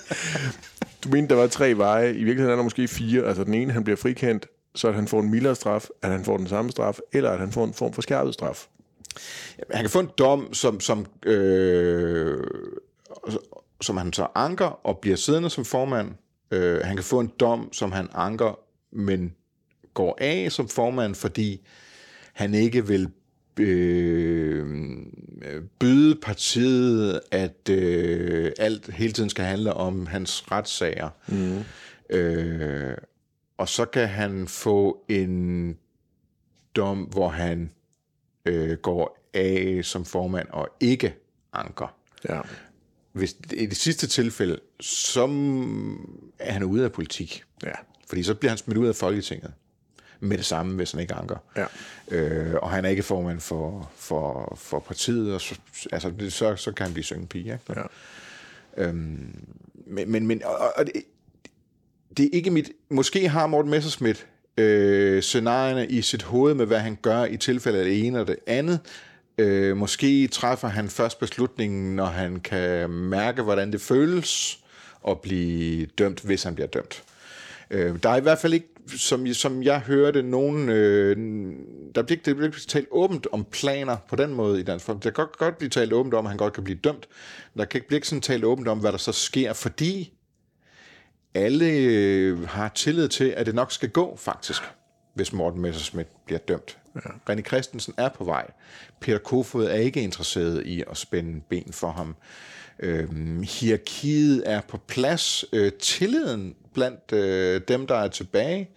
[1.04, 2.10] du mente, der var tre veje.
[2.10, 3.24] I virkeligheden er der måske fire.
[3.24, 6.24] Altså den ene, han bliver frikendt, så at han får en mildere straf, at han
[6.24, 8.66] får den samme straf, eller at han får en form for skærpet straf.
[9.70, 12.44] Han kan få en dom, som, som, øh,
[13.80, 16.10] som han så anker og bliver siddende som formand.
[16.50, 18.58] Øh, han kan få en dom, som han anker,
[18.92, 19.34] men
[19.94, 21.66] går af som formand, fordi
[22.32, 23.08] han ikke vil
[23.60, 24.66] øh,
[25.78, 31.08] byde partiet, at øh, alt hele tiden skal handle om hans retssager.
[31.28, 31.58] Mm.
[32.16, 32.96] Øh,
[33.58, 35.78] og så kan han få en
[36.76, 37.70] dom, hvor han
[38.44, 41.14] øh, går af som formand og ikke
[41.52, 41.96] anker.
[42.28, 42.40] Ja.
[43.12, 45.22] Hvis i det sidste tilfælde, så
[46.38, 47.44] er han ude af politik.
[47.62, 47.72] Ja.
[48.08, 49.52] Fordi så bliver han smidt ud af Folketinget
[50.20, 51.36] med det samme, hvis han ikke anker.
[51.56, 51.66] Ja.
[52.16, 55.58] Øh, og han er ikke formand for, for, for partiet, og så,
[55.92, 57.52] altså, så, så kan han blive syngepige.
[57.52, 57.80] Ikke?
[57.80, 57.82] Ja.
[58.76, 59.44] Øhm,
[59.86, 60.92] men, men, men og, og det,
[62.16, 62.70] det er ikke mit...
[62.90, 64.26] Måske har Morten Messerschmidt
[64.58, 68.26] øh, scenarierne i sit hoved med, hvad han gør i tilfælde af det ene og
[68.26, 68.80] det andet.
[69.38, 74.58] Øh, måske træffer han først beslutningen, når han kan mærke, hvordan det føles
[75.08, 77.02] at blive dømt, hvis han bliver dømt.
[77.70, 80.68] Øh, der er i hvert fald ikke, som, som jeg hørte, nogen...
[80.68, 81.16] Øh,
[81.94, 84.84] der bliver ikke, det bliver ikke talt åbent om planer på den måde i Dansk
[84.84, 85.08] Folkeparti.
[85.08, 87.08] Der kan godt, godt blive talt åbent om, at han godt kan blive dømt.
[87.56, 90.12] Der kan ikke blive sådan talt åbent om, hvad der så sker, fordi
[91.34, 94.62] alle øh, har tillid til, at det nok skal gå, faktisk,
[95.14, 96.78] hvis Morten Messerschmidt bliver dømt.
[96.94, 97.32] Ja.
[97.32, 98.50] René Christensen er på vej.
[99.00, 102.16] Peter Kofod er ikke interesseret i at spænde ben for ham.
[102.78, 105.44] Øhm, hierarkiet er på plads.
[105.52, 108.70] Øh, tilliden blandt øh, dem, der er tilbage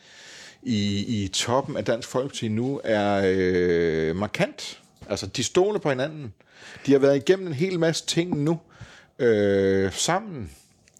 [0.63, 4.81] i, i toppen af Dansk Folkeparti nu, er øh, markant.
[5.09, 6.33] Altså, de stoler på hinanden.
[6.85, 8.59] De har været igennem en hel masse ting nu
[9.19, 10.51] øh, sammen.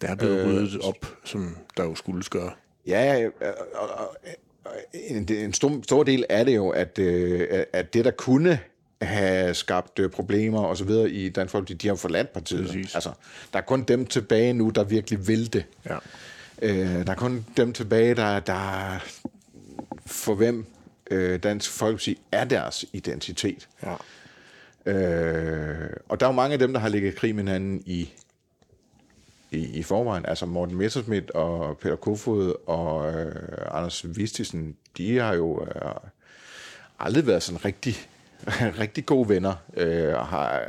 [0.02, 2.50] Der er blevet øh, ryddet op, som der jo skulle gøre.
[2.86, 3.28] Ja,
[3.74, 4.16] og, og,
[4.92, 8.58] en, en stor, stor del af det jo, at, øh, at det, der kunne
[9.02, 12.66] have skabt øh, problemer og så videre i Dansk Folkeparti, de har forladt partiet.
[12.66, 12.94] Præcis.
[12.94, 13.10] Altså,
[13.52, 15.64] der er kun dem tilbage nu, der virkelig vil det.
[15.86, 15.98] Ja.
[16.62, 18.98] Øh, der er kun dem tilbage, der, der
[20.06, 20.66] for hvem
[21.10, 23.68] øh, Dansk Folkeparti er deres identitet.
[23.82, 23.94] Ja.
[24.92, 28.10] Øh, og der er jo mange af dem, der har ligget krig med hinanden i
[29.50, 30.26] i, i forvejen.
[30.26, 33.32] Altså Morten Messerschmidt og Peter Kofod og øh,
[33.70, 35.90] Anders Vistisen, de har jo øh,
[36.98, 37.96] aldrig været sådan rigtig,
[38.82, 40.62] rigtig gode venner, øh, og har,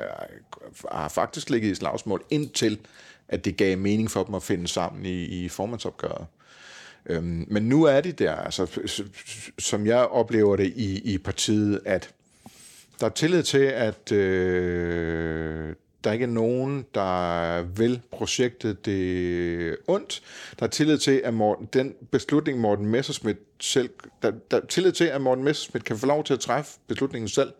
[0.91, 2.79] har faktisk ligget i slagsmål indtil,
[3.27, 6.25] at det gav mening for dem at finde sammen i, i formandsopgøret.
[7.05, 8.81] Øhm, men nu er de der, altså,
[9.59, 12.09] som jeg oplever det i, i partiet, at
[12.99, 15.75] der er tillid til, at øh,
[16.07, 20.21] der ikke er nogen, der vil projektet det ondt.
[20.59, 23.89] Der er tillid til, at Morten, den beslutning, Morten Messerschmidt selv...
[24.21, 27.29] Der, der er tillid til, at Morten Messerschmidt kan få lov til at træffe beslutningen
[27.29, 27.53] selv.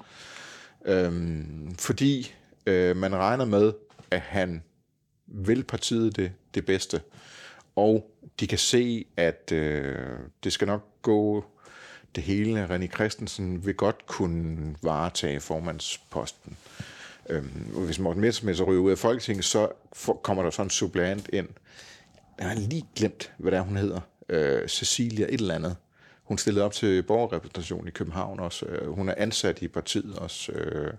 [0.86, 2.34] Øhm, fordi
[2.66, 3.74] øh, man regner med,
[4.12, 4.64] at han
[5.28, 7.02] vil partiet det, det bedste.
[7.76, 9.96] Og de kan se, at øh,
[10.44, 11.46] det skal nok gå
[12.16, 12.66] det hele.
[12.66, 16.58] René Christensen vil godt kunne varetage formandsposten.
[17.30, 17.48] Øhm,
[17.86, 21.48] hvis Morten så ryger ud af Folketinget, så for, kommer der sådan en suppleant ind.
[22.40, 24.00] Jeg har lige glemt, hvad det er, hun hedder.
[24.30, 25.76] Øh, Cecilia et eller andet.
[26.24, 28.66] Hun stillede op til borgerrepræsentation i København også.
[28.66, 30.52] Øh, hun er ansat i partiet også.
[30.52, 30.94] Øh,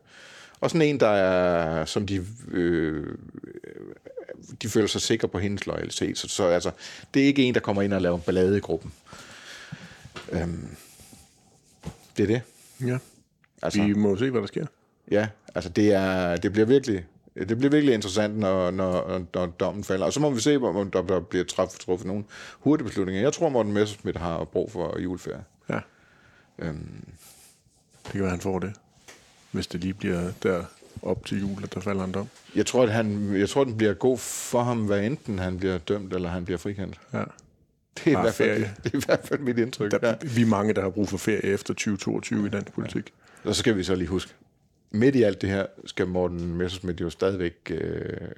[0.60, 3.18] og sådan en, der er, som de, øh,
[4.62, 6.18] de føler sig sikre på hendes loyalitet.
[6.18, 6.70] Så, så altså,
[7.14, 8.92] det er ikke en, der kommer ind og laver ballade i gruppen.
[10.32, 10.76] Øhm,
[12.16, 12.42] det er det.
[12.88, 12.98] Ja.
[13.62, 14.66] Altså, Vi må se, hvad der sker.
[15.10, 17.04] Ja, altså det, er, det bliver virkelig
[17.48, 20.06] det bliver virkelig interessant, når, når, når dommen falder.
[20.06, 22.24] Og så må vi se, om der, der bliver truffet, truffet nogle
[22.60, 23.22] hurtige beslutninger.
[23.22, 25.44] Jeg tror, Morten Messerschmidt har brug for juleferie.
[25.70, 25.78] Ja.
[26.58, 27.04] Øhm,
[28.04, 28.72] Det kan være, han får det.
[29.52, 30.64] Hvis det lige bliver der
[31.02, 32.28] op til jul, at der falder en dom.
[32.54, 35.78] jeg, tror, at han, jeg tror, den bliver god for ham, hvad enten han bliver
[35.78, 37.00] dømt, eller han bliver frikendt.
[37.12, 37.18] Ja.
[37.98, 38.74] Det er, i Bare hvert fald, ferie.
[38.84, 39.90] det er i hvert fald mit indtryk.
[39.90, 40.14] Der, Ja.
[40.34, 43.12] Vi er mange, der har brug for ferie efter 2022 i dansk politik.
[43.44, 44.34] Og så skal vi så lige huske,
[44.90, 48.28] midt i alt det her, skal Morten Messerschmidt jo stadigvæk øh,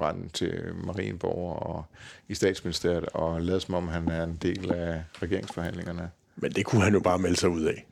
[0.00, 1.84] rende til Marienborg og
[2.28, 6.10] i statsministeriet og lade som om, han er en del af regeringsforhandlingerne.
[6.36, 7.86] Men det kunne han jo bare melde sig ud af.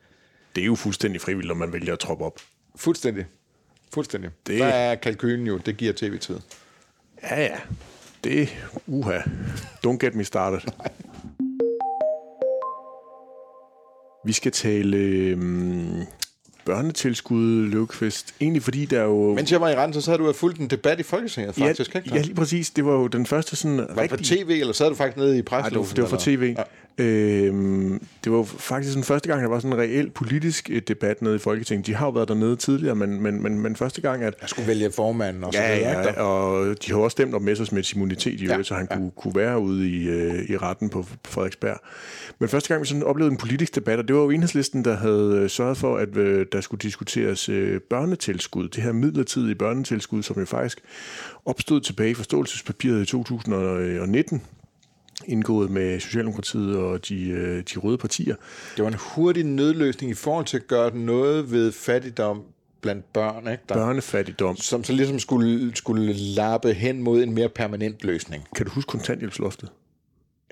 [0.54, 2.40] Det er jo fuldstændig frivilligt, om man vælger at troppe op.
[2.76, 3.26] Fuldstændig.
[3.94, 4.30] Fuldstændig.
[4.46, 4.58] Det...
[4.58, 6.38] Der er kalkylen jo, det giver tv-tid.
[7.22, 7.56] Ja, ja.
[8.24, 8.48] Det,
[8.86, 9.18] uha.
[9.86, 10.60] Don't get me started.
[14.26, 16.06] Vi skal tale øhm,
[16.68, 18.34] børnetilskud, Løvqvist.
[18.40, 19.34] Egentlig fordi der er jo...
[19.34, 21.98] Mens jeg var i retten, så havde du fulgt en debat i Folketinget, faktisk, ja,
[21.98, 22.14] ikke?
[22.14, 22.70] ja, lige præcis.
[22.70, 25.38] Det var jo den første sådan Var det på tv, eller sad du faktisk nede
[25.38, 26.36] i Nej, det var, det var fra eller?
[26.36, 26.54] tv.
[26.58, 26.62] Ja.
[26.98, 30.82] Øhm, det var jo faktisk den første gang, der var sådan en reel politisk øh,
[30.88, 31.86] debat nede i Folketinget.
[31.86, 34.68] De har jo været dernede tidligere, men, men, men, men første gang, at Jeg skulle
[34.68, 38.40] vælge formanden og så Ja, videre, ja, og de har også stemt om Messersmiths immunitet,
[38.40, 38.96] i Ja, øvrigt, så han ja.
[38.96, 41.78] kunne, kunne være ude i, øh, i retten på Frederiksberg.
[42.38, 44.96] Men første gang, vi sådan oplevede en politisk debat, og det var jo enhedslisten, der
[44.96, 50.22] havde øh, sørget for, at øh, der skulle diskuteres øh, børnetilskud, det her midlertidige børnetilskud,
[50.22, 50.80] som jo faktisk
[51.44, 54.42] opstod tilbage i forståelsespapiret i 2019,
[55.28, 58.34] indgået med Socialdemokratiet og de, øh, de røde partier.
[58.76, 62.42] Det var en hurtig nødløsning i forhold til at gøre noget ved fattigdom
[62.80, 63.62] blandt børn, ikke?
[63.68, 64.56] Der, Børnefattigdom.
[64.56, 68.44] som så ligesom skulle, skulle lappe hen mod en mere permanent løsning.
[68.56, 69.68] Kan du huske kontanthjælpsloftet?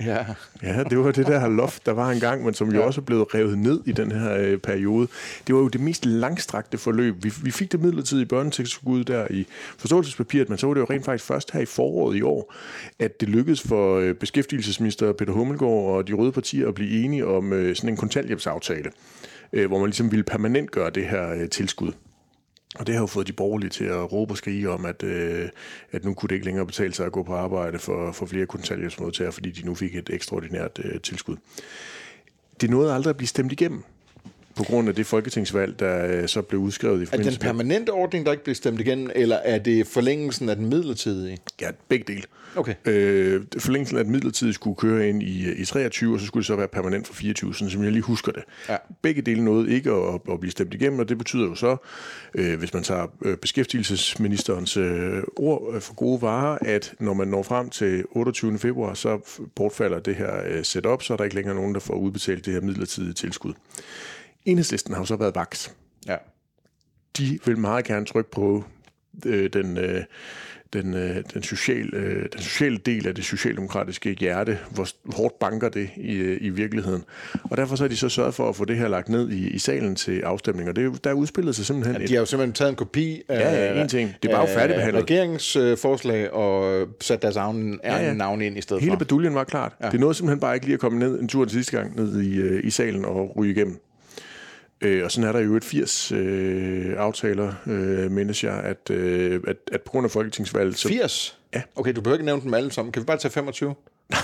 [0.00, 0.24] Ja.
[0.62, 3.34] Ja, det var det der loft, der var engang, men som jo også er blevet
[3.34, 5.08] revet ned i den her øh, periode.
[5.46, 7.24] Det var jo det mest langstrakte forløb.
[7.24, 9.46] Vi, vi fik det midlertidige børnetilskud der i
[9.78, 12.54] forståelsespapiret, men så var det jo rent faktisk først her i foråret i år,
[12.98, 17.26] at det lykkedes for øh, beskæftigelsesminister Peter Hummelgaard og de røde partier at blive enige
[17.26, 18.90] om øh, sådan en kontanthjælpsaftale,
[19.52, 21.92] øh, hvor man ligesom ville permanent gøre det her øh, tilskud.
[22.74, 25.48] Og det har jo fået de borgerlige til at råbe og skrige om, at, øh,
[25.92, 28.46] at nu kunne det ikke længere betale sig at gå på arbejde for, for flere
[28.46, 31.36] kontanthjælpsmodtagere, fordi de nu fik et ekstraordinært øh, tilskud.
[32.60, 33.84] Det nåede aldrig at blive stemt igennem
[34.56, 37.46] på grund af det folketingsvalg, der øh, så blev udskrevet i Er det forbindelse den
[37.46, 41.38] permanente ordning, der ikke blev stemt igen, eller er det forlængelsen af den midlertidige?
[41.60, 42.22] Ja, begge dele.
[42.56, 42.74] Okay.
[42.84, 46.46] Øh, forlængelsen af den midlertidige skulle køre ind i, i 23, og så skulle det
[46.46, 48.42] så være permanent for 24, sådan som jeg lige husker det.
[48.68, 48.76] Ja.
[49.02, 51.76] Begge dele nåede ikke at, at blive stemt igennem, og det betyder jo så,
[52.34, 57.28] øh, hvis man tager øh, beskæftigelsesministerens øh, ord øh, for gode varer, at når man
[57.28, 58.58] når frem til 28.
[58.58, 61.94] februar, så bortfalder det her øh, setup, så er der ikke længere nogen, der får
[61.94, 63.52] udbetalt det her midlertidige tilskud.
[64.46, 65.74] Enhedslisten har jo så været vaks
[66.08, 66.16] Ja.
[67.18, 68.64] de vil meget gerne trykke på
[69.26, 70.02] øh, den, øh,
[70.72, 74.58] den, øh, den, sociale, øh, den sociale del af det socialdemokratiske hjerte.
[74.70, 77.04] Hvor hårdt banker det i, øh, i virkeligheden?
[77.50, 79.48] Og derfor så har de så sørget for at få det her lagt ned i,
[79.48, 80.68] i salen til afstemning.
[80.68, 83.40] Og det, er der udspillet sig simpelthen De har jo simpelthen taget en kopi af,
[83.40, 84.14] Ja, ja, en ting.
[84.22, 85.02] Det er bare jo færdigbehandlet.
[85.02, 88.04] regeringsforslag og sat deres egen, ja, ja.
[88.06, 88.12] ja.
[88.12, 88.98] navn ind i stedet Hele for.
[88.98, 89.72] baduljen var klart.
[89.82, 89.90] Ja.
[89.90, 92.20] Det nåede simpelthen bare ikke lige at komme ned en tur den sidste gang ned
[92.22, 93.78] i, øh, i salen og ryge igennem.
[94.80, 99.40] Øh, og sådan er der jo et 80 øh, aftaler, øh, mindes jeg, at, øh,
[99.46, 100.78] at, at på grund af folketingsvalget...
[100.78, 101.38] Så, 80?
[101.54, 101.62] Ja.
[101.76, 102.92] Okay, du behøver ikke nævne dem alle sammen.
[102.92, 103.74] Kan vi bare tage 25?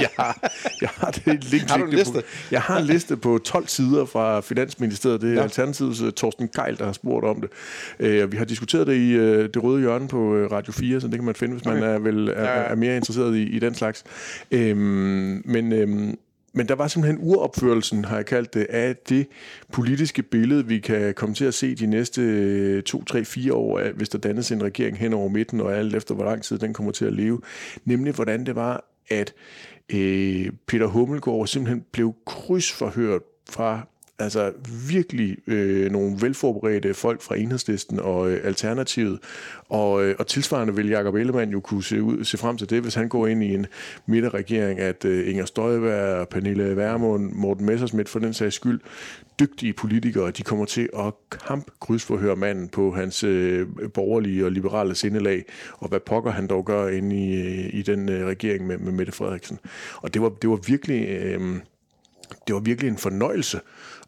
[0.00, 0.50] jeg, har,
[0.80, 2.12] jeg har det link Har du en liste?
[2.12, 5.20] På, jeg har en liste på 12 sider fra Finansministeriet.
[5.20, 5.42] Det er ja.
[5.42, 7.50] Alternativets uh, Torsten Geil, der har spurgt om det.
[8.22, 11.06] Uh, vi har diskuteret det i uh, det røde hjørne på uh, Radio 4, så
[11.06, 11.80] det kan man finde, hvis okay.
[11.80, 12.66] man er, vel, er, ja, ja.
[12.66, 14.04] er mere interesseret i, i den slags.
[14.50, 15.72] Uh, men...
[15.72, 16.14] Uh,
[16.52, 19.26] men der var simpelthen uropførelsen, har jeg kaldt det, af det
[19.72, 24.08] politiske billede, vi kan komme til at se de næste 2, 3, 4 år, hvis
[24.08, 26.92] der dannes en regering hen over midten, og alt efter hvor lang tid den kommer
[26.92, 27.40] til at leve.
[27.84, 29.34] Nemlig hvordan det var, at
[29.92, 33.86] øh, Peter Hummelgaard simpelthen blev krydsforhørt fra
[34.18, 34.52] altså
[34.88, 39.18] virkelig øh, nogle velforberedte folk fra Enhedslisten og øh, Alternativet.
[39.68, 42.82] Og, øh, og tilsvarende vil Jacob Ellemann jo kunne se, ud, se frem til det,
[42.82, 43.66] hvis han går ind i en
[44.06, 48.80] midterregering, at øh, Inger Støjberg, Pernille Vermund, Morten Messersmith for den sags skyld,
[49.40, 54.94] dygtige politikere, de kommer til at kamp krydsforhøre manden på hans øh, borgerlige og liberale
[54.94, 55.44] sindelag,
[55.78, 58.92] og hvad pokker han dog gør inde i, øh, i den øh, regering med, med
[58.92, 59.58] Mette Frederiksen.
[59.96, 61.08] Og det var, det var virkelig...
[61.08, 61.40] Øh,
[62.46, 63.60] det var virkelig en fornøjelse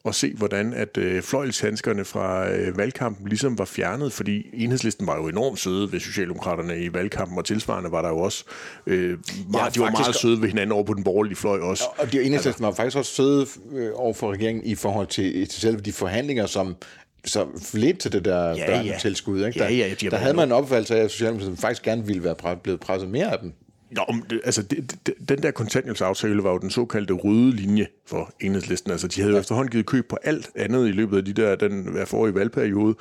[0.08, 5.16] at se, hvordan at øh, fløjlshandskerne fra øh, valgkampen ligesom var fjernet, fordi enhedslisten var
[5.16, 8.44] jo enormt søde ved Socialdemokraterne i valgkampen, og tilsvarende var der jo også
[8.86, 9.18] øh,
[9.50, 11.84] meget, ja, de var meget søde ved hinanden over på den borgerlige fløj også.
[11.98, 15.48] Og de enhedslisten altså, var faktisk også søde øh, over for regeringen i forhold til,
[15.48, 16.76] til selve de forhandlinger, som
[17.24, 19.46] så lidt til det der ja, børnetilskud.
[19.46, 19.58] Ikke?
[19.58, 22.24] Der, ja, ja, de der havde man en opfattelse af, at Socialdemokratiet faktisk gerne ville
[22.24, 23.52] være blevet presset mere af dem.
[23.94, 24.04] Nå,
[24.44, 28.90] altså, det, det, den der kontanthjælpsaftale var jo den såkaldte røde linje for enhedslisten.
[28.90, 29.40] Altså, de havde ja.
[29.40, 32.94] efterhånden givet køb på alt andet i løbet af de der, den forrige valgperiode,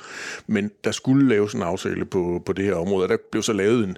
[0.46, 3.52] men der skulle laves en aftale på, på det her område, og der blev så
[3.52, 3.96] lavet en,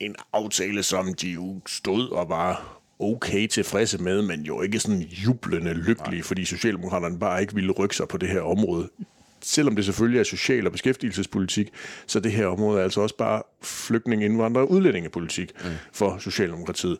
[0.00, 5.00] en aftale, som de jo stod og var okay tilfredse med, men jo ikke sådan
[5.00, 6.22] jublende lykkelige, Nej.
[6.22, 8.88] fordi Socialdemokraterne bare ikke ville rykke sig på det her område
[9.40, 11.72] selvom det selvfølgelig er social- og beskæftigelsespolitik,
[12.06, 15.70] så det her område er altså også bare flygtning, indvandrer og udlændingepolitik mm.
[15.92, 16.98] for Socialdemokratiet.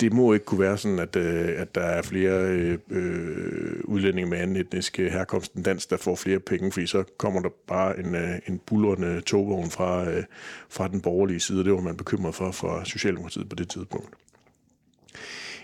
[0.00, 4.30] Det må ikke kunne være sådan, at, øh, at der er flere øh, øh, udlændinge
[4.30, 7.98] med anden etnisk herkomst end dansk, der får flere penge, fordi så kommer der bare
[7.98, 10.24] en, øh, en bullerende togvogn fra, øh,
[10.68, 14.08] fra den borgerlige side, det var man bekymret for for Socialdemokratiet på det tidspunkt.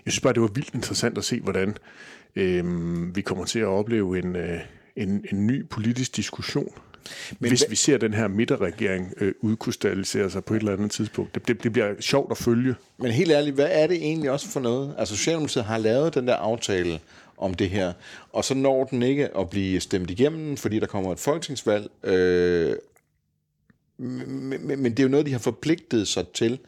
[0.04, 1.76] Jeg synes bare, det var vildt interessant at se, hvordan
[2.36, 4.60] øh, vi kommer til at opleve en, øh,
[5.02, 6.72] en, en ny politisk diskussion,
[7.38, 11.34] men hvis vi ser den her midterregering øh, udkrystallisere sig på et eller andet tidspunkt.
[11.34, 12.74] Det, det, det bliver sjovt at følge.
[12.98, 14.94] Men helt ærligt, hvad er det egentlig også for noget?
[14.98, 17.00] Altså Socialdemokratiet har lavet den der aftale
[17.36, 17.92] om det her,
[18.32, 21.90] og så når den ikke at blive stemt igennem, fordi der kommer et folketingsvalg.
[22.04, 22.76] Øh,
[23.98, 26.58] men, men det er jo noget, de har forpligtet sig til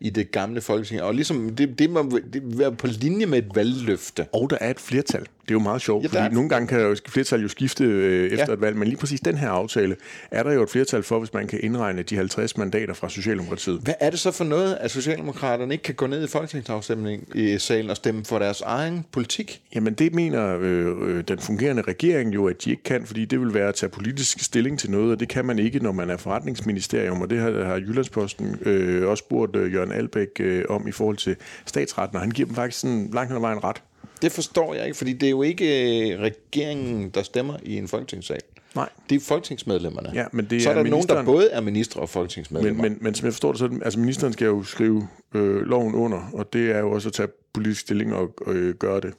[0.00, 1.02] i det gamle folketing.
[1.02, 4.26] Og ligesom, det, det må det være på linje med et valgløfte.
[4.32, 5.26] Og der er et flertal.
[5.50, 6.30] Det er jo meget sjovt, ja, fordi er...
[6.30, 8.52] nogle gange kan jo flertal jo skifte øh, efter ja.
[8.52, 9.96] et valg, men lige præcis den her aftale
[10.30, 13.80] er der jo et flertal for, hvis man kan indregne de 50 mandater fra Socialdemokratiet.
[13.80, 17.58] Hvad er det så for noget, at Socialdemokraterne ikke kan gå ned i folketingsafstemning i
[17.58, 19.60] salen og stemme for deres egen politik?
[19.74, 23.40] Jamen det mener øh, øh, den fungerende regering jo, at de ikke kan, fordi det
[23.40, 26.10] vil være at tage politisk stilling til noget, og det kan man ikke, når man
[26.10, 30.88] er forretningsministerium, og det har, har Jyllandsposten øh, også spurgt øh, Jørgen Albæk øh, om
[30.88, 31.36] i forhold til
[31.66, 33.82] statsretten, og han giver dem faktisk sådan langt hen ad vejen ret.
[34.22, 37.88] Det forstår jeg ikke, fordi det er jo ikke øh, regeringen, der stemmer i en
[37.88, 38.40] folketingssal.
[38.74, 38.88] Nej.
[39.10, 40.10] Det er folketingsmedlemmerne.
[40.14, 41.14] Ja, men det så er, er der ministeren...
[41.16, 42.82] nogen, der både er minister og folketingsmedlemmer.
[42.82, 45.94] Men, men, men som jeg forstår det, så altså ministeren skal jo skrive øh, loven
[45.94, 49.14] under, og det er jo også at tage politisk stilling og, og øh, gøre det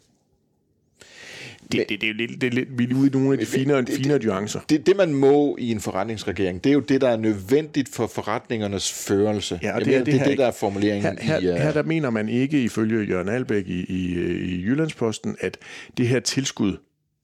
[1.71, 3.45] det, det, det, er lidt, det er lidt, vi er ude i nogle af de
[3.45, 4.59] finere, det, finere nuancer.
[4.69, 8.07] Det, det, man må i en forretningsregering, det er jo det, der er nødvendigt for
[8.07, 9.59] forretningernes førelse.
[9.63, 11.51] Ja, og det, mener, det, det er det, der er formuleringen her, her, i...
[11.51, 11.55] Uh...
[11.55, 15.57] Her der mener man ikke, ifølge Jørgen Albæk i, i, i Jyllandsposten, at
[15.97, 16.77] det her tilskud,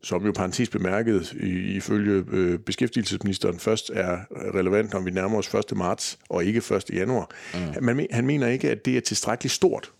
[0.04, 1.34] som jo parentes bemærket
[1.76, 4.18] ifølge øh, beskæftigelsesministeren først er
[4.56, 5.78] relevant, når vi nærmer os 1.
[5.78, 6.84] marts og ikke 1.
[6.94, 7.30] januar.
[7.54, 7.84] Mm.
[7.86, 9.92] Man, han mener ikke, at det er tilstrækkeligt stort.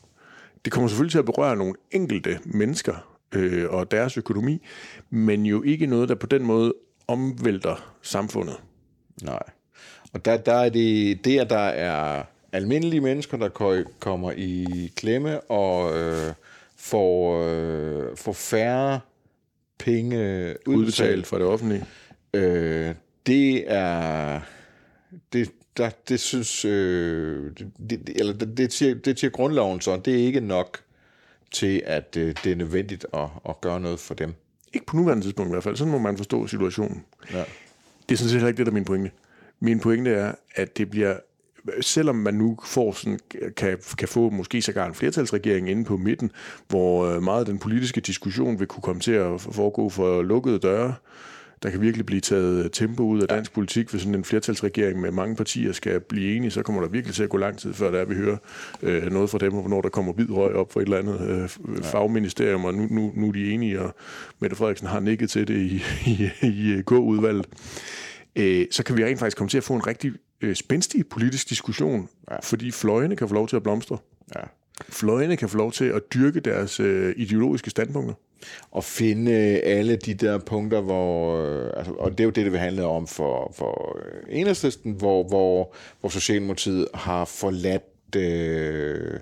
[0.66, 4.62] Det kommer selvfølgelig til at berøre nogle enkelte mennesker, øh, og deres økonomi,
[5.10, 6.74] men jo ikke noget, der på den måde
[7.08, 8.56] omvælter samfundet.
[9.24, 9.44] Nej.
[10.14, 15.42] Og der, der er det, det, at der er almindelige mennesker, der kommer i klemme
[15.42, 16.34] og øh,
[16.78, 19.00] får, øh, får færre
[19.80, 21.86] penge udbetalt, udbetalt fra det offentlige.
[22.34, 22.96] Øh,
[23.28, 24.40] det er
[25.34, 29.98] det, der, det synes øh, det, det, eller det, det, siger, det siger grundloven så,
[30.06, 30.80] det er ikke nok
[31.52, 34.34] til, at øh, det er nødvendigt at, at gøre noget for dem.
[34.74, 35.76] Ikke på nuværende tidspunkt i hvert fald.
[35.76, 37.06] Sådan må man forstå situationen.
[37.34, 37.44] Ja.
[38.10, 39.12] Det er sådan set ikke det, der er min pointe.
[39.60, 41.18] Min pointe er, at det bliver
[41.82, 43.20] selvom man nu får sådan,
[43.58, 46.32] kan, kan få måske sågar en flertalsregering inde på midten,
[46.68, 50.60] hvor øh, meget af den politiske diskussion vil kunne komme til at foregå for lukkede
[50.60, 50.96] døre,
[51.64, 53.56] der kan virkelig blive taget tempo ud af dansk ja.
[53.56, 57.16] politik, hvis sådan en flertalsregering med mange partier skal blive enige, så kommer der virkelig
[57.16, 58.38] til at gå lang tid, før der vi hører
[58.82, 61.50] øh, noget fra dem, og hvornår der kommer hvid røg op for et eller andet
[61.68, 63.96] øh, fagministerium, og nu, nu, nu er de enige, og
[64.40, 67.48] Mette Frederiksen har nikket til det i, i, i K-udvalget.
[68.36, 71.50] Øh, så kan vi rent faktisk komme til at få en rigtig øh, spændstig politisk
[71.50, 72.38] diskussion, ja.
[72.44, 73.98] fordi fløjene kan få lov til at blomstre.
[74.36, 74.42] Ja.
[74.90, 78.14] Fløjene kan få lov til at dyrke deres øh, ideologiske standpunkter.
[78.72, 82.52] Og finde alle de der punkter, hvor, øh, altså, og det er jo det, det
[82.52, 89.20] vil handle om for, for øh, enhedslisten, hvor, hvor, hvor Socialdemokratiet har forladt øh,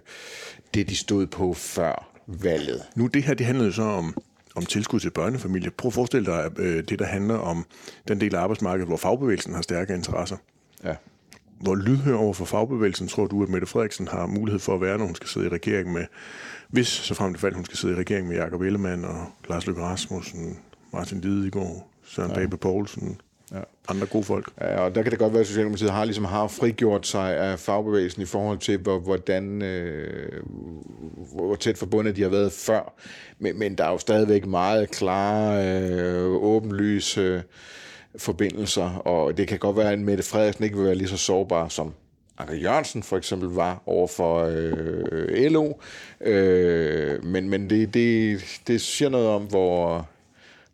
[0.74, 2.82] det, de stod på før valget.
[2.95, 4.18] Nu, det her, det handlede så om,
[4.55, 5.72] om tilskud til børnefamilier.
[5.78, 7.66] Prøv at forestille dig øh, det, der handler om
[8.07, 10.38] den del af arbejdsmarkedet, hvor fagbevægelsen har stærke interesser.
[10.84, 10.95] Ja.
[11.59, 14.97] Hvor lydhør over for fagbevægelsen tror du, at Mette Frederiksen har mulighed for at være,
[14.97, 16.05] når hun skal sidde i regering med,
[16.76, 19.67] hvis så frem det fald, hun skal sidde i regering med Jakob Ellemann og Lars
[19.67, 20.59] Løkke Rasmussen,
[20.93, 22.36] Martin Lidegaard, Søren ja.
[22.36, 23.21] Babe Poulsen,
[23.51, 23.59] ja.
[23.89, 24.51] andre gode folk.
[24.61, 27.59] Ja, og der kan det godt være, at Socialdemokratiet har, ligesom har frigjort sig af
[27.59, 30.43] fagbevægelsen i forhold til, hvordan, øh,
[31.36, 32.93] hvor tæt forbundet de har været før.
[33.39, 37.41] Men, men der er jo stadigvæk meget klare, øh, åbenlyse øh,
[38.17, 41.67] forbindelser, og det kan godt være, at Mette Frederiksen ikke vil være lige så sårbar
[41.67, 41.93] som
[42.38, 45.73] Anker Jørgensen for eksempel var over for øh, LO,
[46.21, 50.07] øh, men, men det, det, det siger noget om, hvor,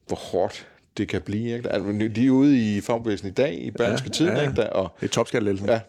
[0.08, 1.58] hvor hårdt det kan blive.
[1.58, 1.70] Ikke?
[1.70, 4.36] Altså, de er ude i fagbevægelsen i dag, i Berlingske ja, Tiden.
[4.36, 4.74] Ja, ikke?
[4.74, 5.70] Og, det er topskattelettelsen.
[5.70, 5.80] Ja.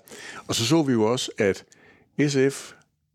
[0.48, 1.64] Og så så vi jo også, at
[2.28, 2.72] SF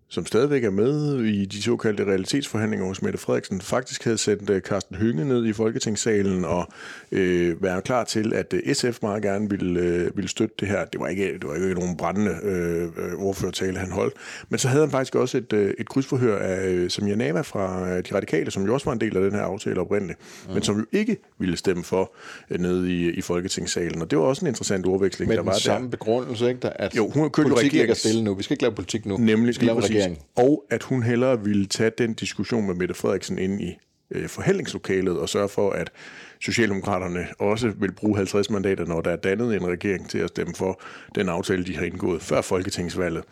[0.09, 4.59] som stadigvæk er med i de såkaldte realitetsforhandlinger hos Mette Frederiksen, faktisk havde sendt uh,
[4.59, 6.67] Carsten Hynge ned i Folketingssalen og
[7.11, 10.85] øh, være klar til, at øh, SF meget gerne ville, øh, ville støtte det her.
[10.85, 14.13] Det var ikke, det var ikke nogen brændende øh, ordførertale, han holdt.
[14.49, 17.97] Men så havde han faktisk også et, øh, et krydsforhør af øh, som Janava fra
[18.01, 20.53] De Radikale, som jo også var en del af den her aftale oprindeligt, mm.
[20.53, 22.13] men som jo ikke ville stemme for
[22.49, 24.01] øh, nede i, i Folketingssalen.
[24.01, 25.59] Og det var også en interessant ordveksling, men der var der.
[25.59, 26.59] samme begrundelse, ikke?
[26.59, 27.99] Der, at jo, hun kørt politik regerings...
[27.99, 28.33] stille nu.
[28.33, 29.17] Vi skal ikke lave politik nu.
[29.17, 30.25] Nemlig, vi skal lave regering.
[30.35, 33.77] Og at hun hellere ville tage den diskussion med Mette Frederiksen ind i
[34.11, 35.91] øh, forhandlingslokalet og sørge for, at
[36.39, 40.53] Socialdemokraterne også vil bruge 50 mandater, når der er dannet en regering til at stemme
[40.55, 40.81] for
[41.15, 43.23] den aftale, de har indgået før Folketingsvalget.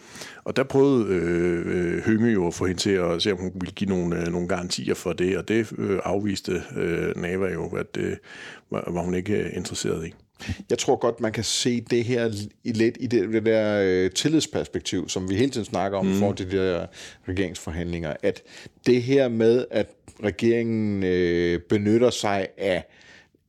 [0.44, 3.52] Og der prøvede øh, øh Hønge jo at få hende til at se, om hun
[3.54, 7.68] ville give nogle, øh, nogle garantier for det, og det øh, afviste øh, Nava jo,
[7.68, 8.20] at det
[8.72, 10.14] var, var hun ikke øh, interesseret i.
[10.70, 12.32] Jeg tror godt, man kan se det her
[12.64, 16.14] i lidt i det, det der øh, tillidsperspektiv, som vi hele tiden snakker om mm.
[16.14, 16.86] for de der
[17.28, 18.42] regeringsforhandlinger, at
[18.86, 19.88] det her med, at
[20.24, 22.84] regeringen øh, benytter sig af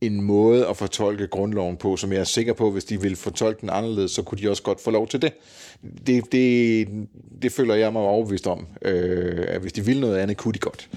[0.01, 3.61] en måde at fortolke grundloven på, som jeg er sikker på, hvis de ville fortolke
[3.61, 5.33] den anderledes, så kunne de også godt få lov til det.
[6.07, 6.89] Det, det,
[7.43, 8.67] det føler jeg mig overbevist om.
[8.83, 10.89] Øh, at hvis de ville noget andet, kunne de godt.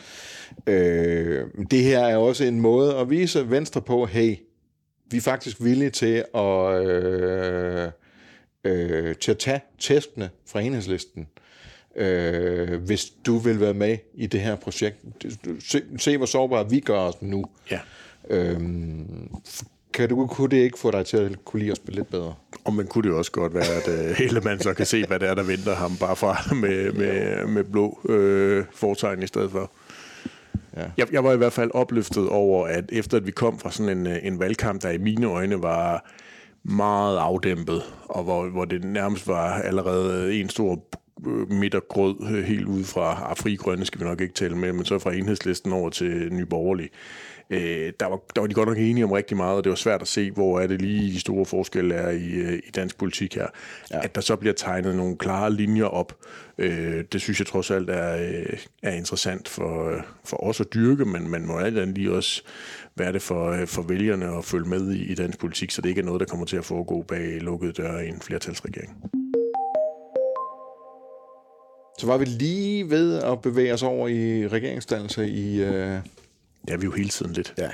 [0.68, 4.36] Øh, det her er også en måde at vise Venstre på, hey,
[5.12, 7.92] vi er faktisk villige til at, øh,
[8.64, 11.28] øh, til at tage testene fra enhedslisten,
[11.96, 14.98] øh, hvis du vil være med i det her projekt.
[15.60, 17.46] Se, se hvor sårbare vi gør os nu.
[17.72, 17.80] Ja.
[18.30, 18.60] Øh,
[19.94, 22.36] kan du, kunne det ikke få dig til at kunne lide at spille lidt bedre?
[22.64, 25.20] Og man kunne det også godt være, at uh, hele man så kan se, hvad
[25.20, 29.52] det er, der venter ham, bare fra med, med, med blå øh, fortegn i stedet
[29.52, 29.72] for.
[30.78, 30.86] Ja.
[30.98, 33.98] Jeg, jeg var i hvert fald opløftet over, at efter at vi kom fra sådan
[33.98, 36.10] en, øh, en valgkamp, der i mine øjne var
[36.64, 40.84] meget afdæmpet, og hvor, hvor det nærmest var allerede en stor
[41.28, 45.00] øh, midtergrød øh, helt ud fra Afrigrønne, skal vi nok ikke tale med, men så
[45.00, 46.90] fra enhedslisten over til Nye Borgerlige
[47.50, 49.76] øh, der, var, der var de godt nok enige om rigtig meget, og det var
[49.76, 52.98] svært at se, hvor er det lige de store forskelle er i, øh, i dansk
[52.98, 53.48] politik her.
[53.92, 54.04] Ja.
[54.04, 56.18] At der så bliver tegnet nogle klare linjer op,
[56.58, 61.06] øh, det synes jeg trods alt er, øh, er interessant for, for os at dyrke,
[61.06, 62.44] men man må alt andet lige også
[62.96, 65.90] være det for, øh, for vælgerne at følge med i, i dansk politik, så det
[65.90, 68.98] ikke er noget, der kommer til at foregå bag lukkede døre i en flertalsregering.
[72.00, 76.00] Så var vi lige ved at bevæge os over i regeringsdannelse i, øh,
[76.70, 77.54] Ja, vi er jo hele tiden lidt.
[77.58, 77.70] Ja,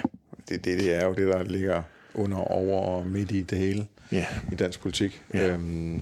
[0.49, 1.81] det, det, det er jo det, der ligger
[2.13, 4.25] under, over og midt i det hele ja.
[4.51, 5.21] i dansk politik.
[5.33, 5.47] Ja.
[5.47, 6.01] Øhm,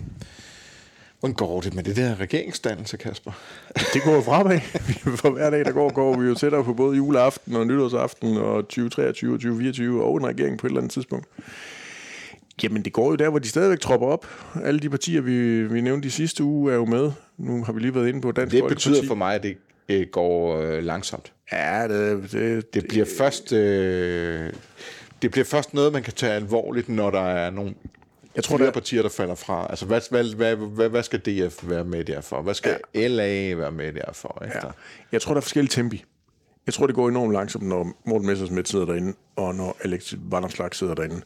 [1.20, 3.32] Hvordan går det med det der regeringsdannelse, Kasper?
[3.94, 4.60] Det går fremad.
[5.22, 8.64] For hver dag, der går, går vi jo tættere på både juleaften og nytårsaften og
[8.64, 11.28] 2023 og 2024 og en regering på et eller andet tidspunkt.
[12.64, 14.28] Jamen, det går jo der, hvor de stadigvæk tropper op.
[14.64, 17.12] Alle de partier, vi, vi nævnte de sidste uge, er jo med.
[17.38, 19.58] Nu har vi lige været inde på Dansk Det betyder for mig, at det
[19.90, 21.34] øh, går øh, langsomt.
[21.52, 24.54] Ja, det, det, det bliver først øh,
[25.22, 27.74] det bliver først noget, man kan tage alvorligt, når der er nogle
[28.36, 28.74] jeg tror, flere der...
[28.74, 29.68] partier, der falder fra.
[29.70, 32.42] Altså, hvad, hvad, hvad, hvad, hvad skal DF være med derfor?
[32.42, 33.08] Hvad skal ja.
[33.08, 34.44] LA være med derfor?
[34.46, 34.68] Efter?
[34.68, 34.72] Ja.
[35.12, 36.04] Jeg tror, der er forskellige tempi.
[36.66, 40.76] Jeg tror, det går enormt langsomt, når Morten Messersmith sidder derinde, og når Alex Vanderslag
[40.76, 41.22] sidder derinde.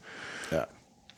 [0.52, 0.62] Ja.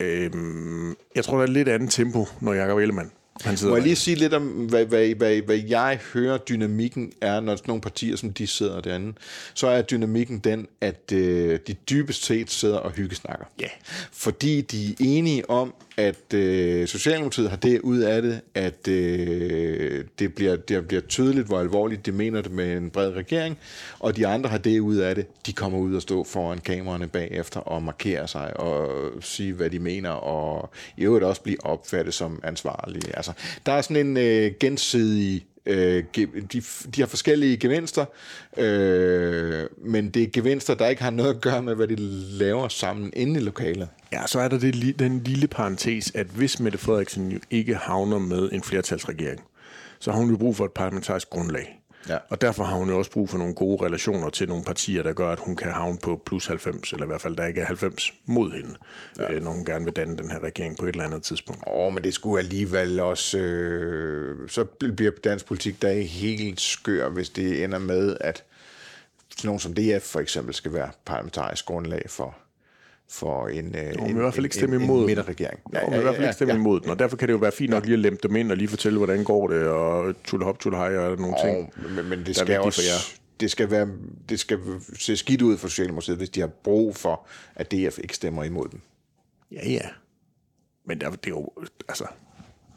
[0.00, 3.10] Øhm, jeg tror, der er lidt andet tempo, når Jacob Ellemann
[3.44, 7.40] han Må jeg lige sige lidt om, hvad, hvad, hvad, hvad jeg hører dynamikken er,
[7.40, 9.12] når sådan nogle partier, som de sidder derinde,
[9.54, 13.44] så er dynamikken den, at øh, de dybest set sidder og hyggesnakker.
[13.60, 13.68] Ja.
[14.12, 20.04] Fordi de er enige om, at øh, Socialdemokratiet har det ud af det, at øh,
[20.18, 23.58] det, bliver, det bliver tydeligt, hvor alvorligt de mener det med en bred regering,
[23.98, 27.08] og de andre har det ud af det, de kommer ud og stå foran kameraerne
[27.08, 32.14] bagefter og markere sig og sige, hvad de mener, og i øvrigt også blive opfattet
[32.14, 33.16] som ansvarlige.
[33.16, 33.60] Altså, Altså.
[33.66, 36.62] der er sådan en øh, gensidig Øh, ge- de,
[36.96, 38.04] de har forskellige gevinster,
[38.56, 41.96] øh, men det er gevinster, der ikke har noget at gøre med, hvad de
[42.38, 43.88] laver sammen inde i lokalet.
[44.12, 48.18] Ja, så er der det, den lille parentes, at hvis Mette Frederiksen jo ikke havner
[48.18, 49.40] med en flertalsregering,
[49.98, 51.79] så har hun jo brug for et parlamentarisk grundlag.
[52.08, 52.18] Ja.
[52.28, 55.12] Og derfor har hun jo også brug for nogle gode relationer til nogle partier, der
[55.12, 57.66] gør, at hun kan havne på plus 90, eller i hvert fald, der ikke er
[57.66, 58.74] 90 mod hende,
[59.18, 59.32] ja.
[59.32, 61.62] øh, når hun gerne vil danne den her regering på et eller andet tidspunkt.
[61.66, 63.38] Åh, oh, men det skulle alligevel også...
[63.38, 68.44] Øh, så bliver dansk politik der helt skør, hvis det ender med, at
[69.30, 72.36] sådan nogen som DF for eksempel skal være parlamentarisk grundlag for,
[73.10, 75.60] for en, øh, en, i hvert fald ikke stemme en, imod en midterregering.
[75.72, 77.32] Ja, hun vil i hvert fald ikke stemme ja, imod den, og derfor kan det
[77.32, 79.68] jo være fint nok lige at lempe dem ind og lige fortælle, hvordan går det,
[79.68, 81.72] og tulle hop, tulle hej og nogle ting.
[81.84, 82.80] Og, men, men det skal også...
[82.80, 83.16] for jer.
[83.40, 83.88] Det skal, være,
[84.28, 84.58] det skal
[84.98, 88.68] se skidt ud for Socialdemokratiet, hvis de har brug for, at DF ikke stemmer imod
[88.72, 88.80] dem.
[89.52, 89.88] Ja, ja.
[90.86, 91.48] Men der, det er jo,
[91.88, 92.04] altså,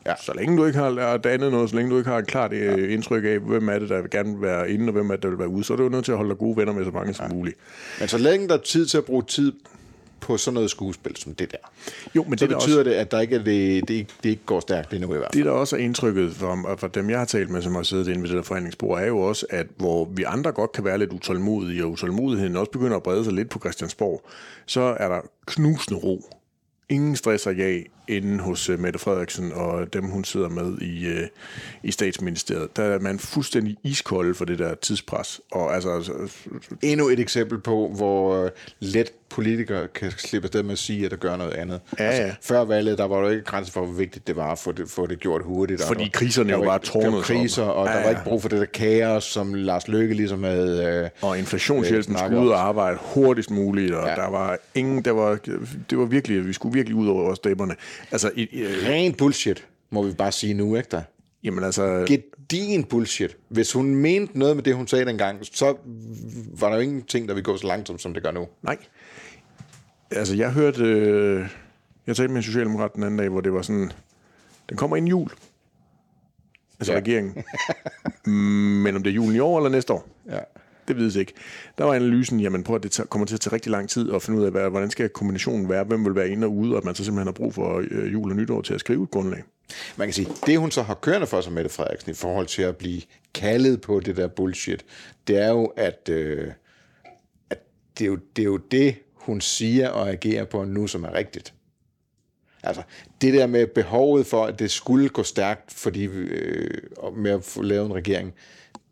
[0.06, 0.12] Ja.
[0.12, 0.16] ja.
[0.22, 2.76] så længe du ikke har dannet noget, så længe du ikke har et klart ja.
[2.76, 5.24] indtryk af, hvem er det, der vil gerne vil være inde, og hvem er det,
[5.24, 6.74] der vil være ude, så er du jo nødt til at holde dig gode venner
[6.74, 7.14] med så mange ja.
[7.14, 7.58] som muligt.
[8.00, 9.54] Men så længe der er tid til at bruge tid
[10.24, 11.58] på sådan noget skuespil som det der,
[12.16, 14.12] Jo, men så det, der betyder også, det, at der ikke er det, det, ikke,
[14.24, 15.44] det ikke går stærkt endnu i hvert fald.
[15.44, 18.08] det, der også er indtrykket for, for dem, jeg har talt med, som har siddet
[18.08, 20.98] inde ved det der forhandlingsbord, er jo også, at hvor vi andre godt kan være
[20.98, 24.26] lidt utålmodige, og utålmodigheden også begynder at brede sig lidt på Christiansborg,
[24.66, 26.22] så er der knusende ro.
[26.90, 31.08] Ingen stress og jag inde hos uh, Mette Frederiksen og dem, hun sidder med i,
[31.08, 31.28] uh,
[31.84, 32.78] i statsministeriet.
[32.78, 35.42] Der er man fuldstændig iskold for det der tidspres.
[35.52, 36.12] Og altså, altså
[36.82, 38.50] Endnu et eksempel på, hvor øh,
[38.80, 41.82] let politikere kan slippe afsted med at sige, at der gør noget andet.
[41.98, 42.36] Altså, Ja, ja.
[42.42, 44.90] Før valget, der var der ikke grænser for, hvor vigtigt det var at få det,
[44.90, 45.82] få det gjort hurtigt.
[45.82, 47.24] og Fordi kriserne der jo var bare der var op.
[47.24, 48.10] kriser, og Ja, der var ja.
[48.10, 51.02] ikke brug for det der kaos, som Lars Løkke ligesom havde...
[51.04, 54.10] Øh, Og inflationshjælpen Øh, skulle ud og arbejde hurtigst muligt, og Ja.
[54.10, 54.16] ja.
[54.16, 55.38] der var ingen, der var,
[55.90, 57.76] det var virkelig, vi skulle virkelig ud over stemmerne.
[58.12, 61.02] Altså, i, i, ren bullshit, må vi bare sige nu, ikke der?
[61.44, 63.38] jamen altså, Gedin bullshit.
[63.50, 65.76] Hvis hun mente noget med det, hun sagde dengang, så
[66.60, 68.48] var der jo ingenting, der ville gå så langsomt, som det gør nu.
[68.62, 68.78] nej.
[70.12, 71.48] Altså, jeg hørte, øh,
[72.08, 73.92] jeg talte med en socialdemokrat den anden dag, hvor det var sådan,
[74.70, 75.30] den kommer inden jul.
[76.80, 77.00] Altså ja.
[77.00, 77.44] regeringen.
[78.84, 80.40] Men om det er julen i år eller næste år, Ja
[80.88, 81.34] det vides ikke.
[81.78, 84.22] Der var analysen, jamen prøv at det kommer til at tage rigtig lang tid at
[84.22, 86.78] finde ud af, hvad, hvordan skal kombinationen være, hvem vil være inde og ude, og
[86.78, 89.12] at man så simpelthen har brug for øh, jul og nytår til at skrive et
[89.12, 89.44] grundlag.
[89.98, 92.62] Man kan sige, det hun så har kørende for sig, Mette Frederiksen, i forhold til
[92.62, 93.02] at blive
[93.34, 94.86] kaldet på det der bullshit,
[95.28, 96.52] det er jo, at, øh,
[97.50, 97.60] at
[97.98, 101.14] det, er jo, det er jo det, hun siger og agerer på nu, som er
[101.14, 101.54] rigtigt.
[102.64, 102.82] Altså,
[103.22, 107.44] det der med behovet for, at det skulle gå stærkt, fordi øh, og med at
[107.44, 108.34] få lavet en regering,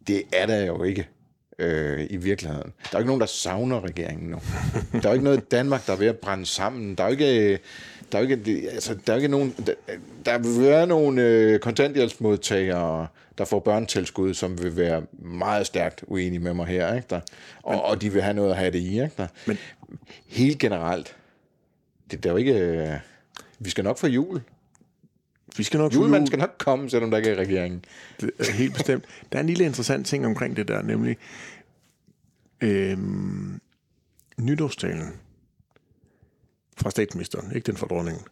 [0.08, 1.08] det er der jo ikke
[1.62, 2.64] øh, i virkeligheden.
[2.84, 4.40] Der er jo ikke nogen, der savner regeringen nu.
[4.94, 6.96] Der er jo ikke noget i Danmark, der er ved at brænde sammen.
[6.96, 7.60] Der er jo ikke...
[8.12, 9.74] Der er jo ikke, det- altså, der er ikke nogen, der,
[10.26, 13.08] der vil være nogle øh, kontanthjælpsmodtagere,
[13.38, 17.20] der får børnetilskud, som vil være meget stærkt uenige med mig her, ikke der?
[17.64, 19.28] Og, og de vil have noget at have det i, ikke der?
[19.48, 19.58] Men
[20.28, 21.16] helt generelt,
[22.12, 22.54] det, der er jo ikke...
[22.60, 22.90] Øh,
[23.60, 24.42] vi skal nok få jul.
[25.58, 26.28] Vi skal nok Julemanden jul.
[26.28, 27.86] skal nok komme, selvom der ikke er regeringen.
[28.22, 29.06] Det er helt bestemt.
[29.32, 31.18] Der er en lille interessant ting omkring det der, nemlig
[32.62, 33.62] øhm,
[34.38, 35.20] nytårstalen
[36.78, 38.24] fra statsministeren, ikke den fra dronningen.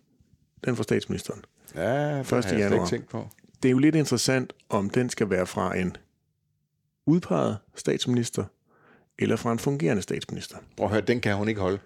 [0.66, 1.46] Den fra statsministeren.
[1.76, 2.46] Ja, det 1.
[2.46, 2.86] har jeg januar.
[2.86, 3.30] ikke tænkt på.
[3.64, 5.98] Det er jo lidt interessant, om den skal være fra en
[7.06, 8.44] udpeget statsminister,
[9.20, 10.58] eller fra en fungerende statsminister.
[10.78, 11.80] Prøv at høre, den kan hun ikke holde.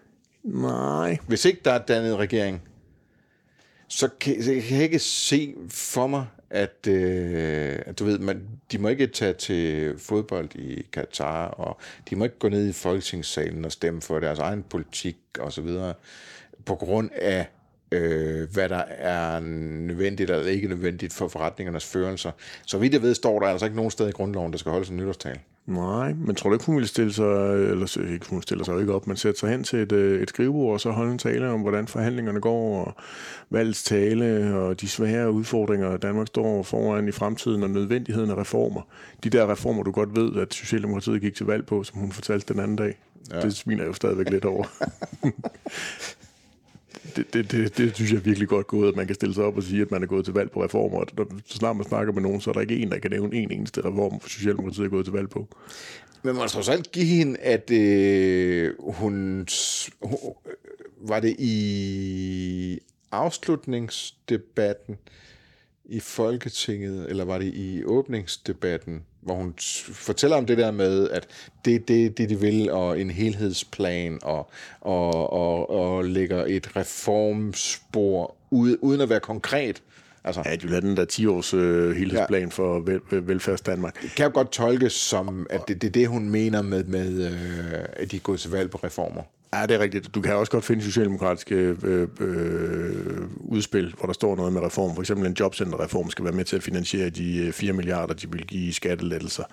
[0.43, 2.61] Nej, Hvis ikke der er dannet regering,
[3.87, 8.47] så kan, så kan jeg ikke se for mig, at, øh, at du ved, man,
[8.71, 11.77] de må ikke tage til fodbold i Katar, og
[12.09, 15.61] de må ikke gå ned i folketingssalen og stemme for deres egen politik og så
[15.61, 15.93] videre,
[16.65, 17.47] på grund af
[17.93, 22.31] øh, hvad der er nødvendigt eller ikke nødvendigt for forretningernes førelser.
[22.65, 24.89] Så vidt jeg ved, står der altså ikke nogen sted i grundloven, der skal holdes
[24.89, 25.39] en nytårstal.
[25.65, 28.93] Nej, men tror du ikke, hun ville stille sig, eller ikke, hun stiller sig ikke
[28.93, 31.49] op, men sætte sig hen til et, øh, et skrivebord og så holde en tale
[31.49, 32.95] om, hvordan forhandlingerne går, og
[33.49, 38.81] valgets tale, og de svære udfordringer, Danmark står foran i fremtiden, og nødvendigheden af reformer.
[39.23, 42.53] De der reformer, du godt ved, at Socialdemokratiet gik til valg på, som hun fortalte
[42.53, 42.97] den anden dag.
[43.31, 43.41] Ja.
[43.41, 44.63] Det sminer jeg jo stadigvæk lidt over.
[47.15, 49.43] det, det, det, det synes jeg er virkelig godt gået, at man kan stille sig
[49.43, 50.97] op og sige, at man er gået til valg på reformer.
[50.99, 51.07] Og
[51.45, 53.51] så snart man snakker med nogen, så er der ikke en, der kan nævne en
[53.51, 55.47] eneste reform, for Socialdemokratiet er gået til valg på.
[56.23, 59.47] Men man skal alt give hende, at øh, hun,
[60.01, 60.17] hun...
[60.45, 60.53] Øh,
[61.05, 62.79] var det i
[63.11, 64.97] afslutningsdebatten
[65.85, 69.53] i Folketinget, eller var det i åbningsdebatten, hvor hun
[69.93, 71.27] fortæller om det der med, at
[71.65, 74.49] det er det, det, de vil, og en helhedsplan, og,
[74.81, 79.83] og, og, og lægger et reformspor ud, uden at være konkret.
[80.23, 82.47] Altså, ja, du lader den der 10-års øh, helhedsplan ja.
[82.47, 84.01] for vel, velfærds Danmark.
[84.01, 87.31] Det kan jo godt tolkes som, at det, det er det, hun mener med, med
[87.31, 89.21] øh, at de er gået til valg på reformer.
[89.53, 90.15] Ja, det er rigtigt.
[90.15, 94.95] Du kan også godt finde socialdemokratiske øh, øh, udspil, hvor der står noget med reform.
[94.95, 98.31] For eksempel en jobcenterreform skal være med til at finansiere de 4 øh, milliarder, de
[98.31, 99.43] vil give i skattelettelser.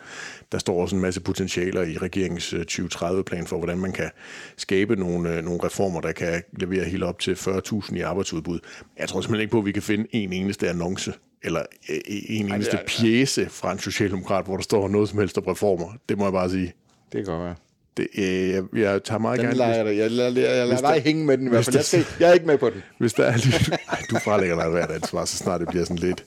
[0.53, 4.11] Der står også en masse potentialer i regeringens 2030-plan øh, for, hvordan man kan
[4.57, 8.59] skabe nogle, øh, nogle reformer, der kan levere helt op til 40.000 i arbejdsudbud.
[8.99, 11.63] Jeg tror simpelthen ikke på, at vi kan finde en eneste annonce eller
[12.07, 15.89] en eneste Ej, pjæse fra en socialdemokrat, hvor der står noget som helst om reformer.
[16.09, 16.73] Det må jeg bare sige.
[17.13, 17.55] Det kan godt være.
[17.97, 19.59] Det, øh, jeg, jeg tager meget den gerne...
[19.59, 21.77] Leger jeg, jeg, jeg, jeg, jeg lader dig hænge med den i hvert fald.
[21.77, 22.83] Jeg, skal, jeg er ikke med på den.
[22.99, 25.99] Hvis der er lige, ej, du frelægger dig hvert ansvar, så snart det bliver sådan
[25.99, 26.25] lidt...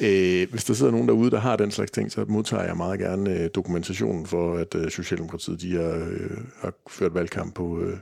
[0.00, 3.00] Øh, hvis der sidder nogen derude, der har den slags ting, så modtager jeg meget
[3.00, 6.30] gerne øh, dokumentationen for, at øh, Socialdemokratiet de har, øh,
[6.60, 7.96] har ført valgkamp på, øh,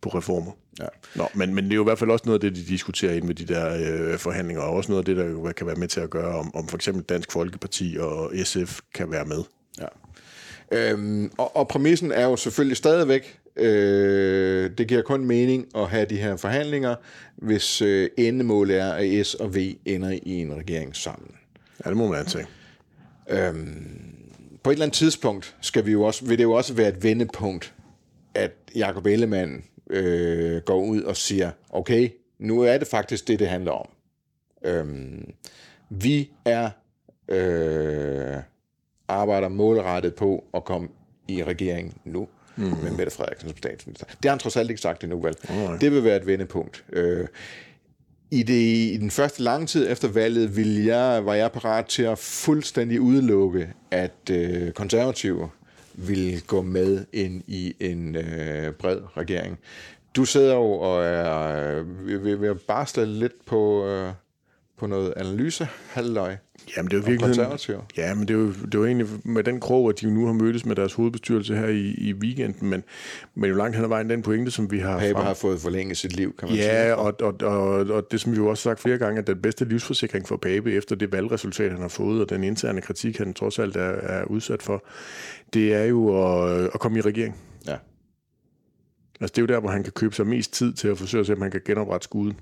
[0.00, 0.52] på reformer.
[0.80, 0.86] Ja.
[1.14, 3.12] Nå, men, men det er jo i hvert fald også noget af det, de diskuterer
[3.12, 3.76] ind med de der
[4.12, 6.54] øh, forhandlinger, og også noget af det, der kan være med til at gøre, om,
[6.54, 9.42] om for eksempel Dansk Folkeparti og SF kan være med.
[9.80, 9.86] Ja.
[10.72, 16.06] Øhm, og, og præmissen er jo selvfølgelig stadigvæk, øh, det giver kun mening at have
[16.06, 16.94] de her forhandlinger,
[17.36, 21.30] hvis øh, endemålet er, at S og V ender i en regering sammen.
[21.84, 22.46] Ja, det må man antage.
[23.30, 24.14] Øhm,
[24.62, 27.02] på et eller andet tidspunkt skal vi jo også, vil det jo også være et
[27.02, 27.74] vendepunkt,
[28.34, 32.08] at Jacob Ellemann øh, går ud og siger, okay,
[32.38, 33.88] nu er det faktisk det, det handler om.
[34.64, 35.32] Øhm,
[35.90, 36.70] vi er
[37.28, 38.36] øh,
[39.08, 40.88] arbejder målrettet på at komme
[41.28, 42.64] i regeringen nu mm.
[42.64, 44.06] med Mette Frederiksen som statsminister.
[44.06, 45.34] Det har han trods alt ikke sagt endnu, vel?
[45.50, 46.84] Oh, det vil være et vendepunkt.
[46.92, 47.26] Øh,
[48.30, 48.54] i, det,
[48.94, 53.00] I den første lange tid efter valget ville jeg, var jeg parat til at fuldstændig
[53.00, 55.48] udelukke, at øh, konservative
[55.94, 59.58] ville gå med ind i en øh, bred regering.
[60.16, 64.12] Du sidder jo og er øh, ved, ved at barsle lidt på, øh,
[64.78, 66.36] på noget analyse, halvløg.
[66.76, 67.78] Jamen, det er jo virkelig...
[67.96, 70.26] Ja, men det er, jo, det er jo egentlig med den krog, at de nu
[70.26, 72.84] har mødtes med deres hovedbestyrelse her i, i weekenden, men,
[73.34, 74.98] men jo langt hen ad vejen den pointe, som vi har...
[74.98, 76.74] Paper har fået forlænget sit liv, kan man ja, sige.
[76.74, 79.26] Ja, og, og, og, og, det, som vi jo også har sagt flere gange, at
[79.26, 83.18] den bedste livsforsikring for Pape, efter det valgresultat, han har fået, og den interne kritik,
[83.18, 84.84] han trods alt er, er udsat for,
[85.54, 87.36] det er jo at, at komme i regering.
[87.66, 87.76] Ja.
[89.20, 91.20] Altså, det er jo der, hvor han kan købe sig mest tid til at forsøge
[91.20, 92.40] at se, om han kan genoprette skuden.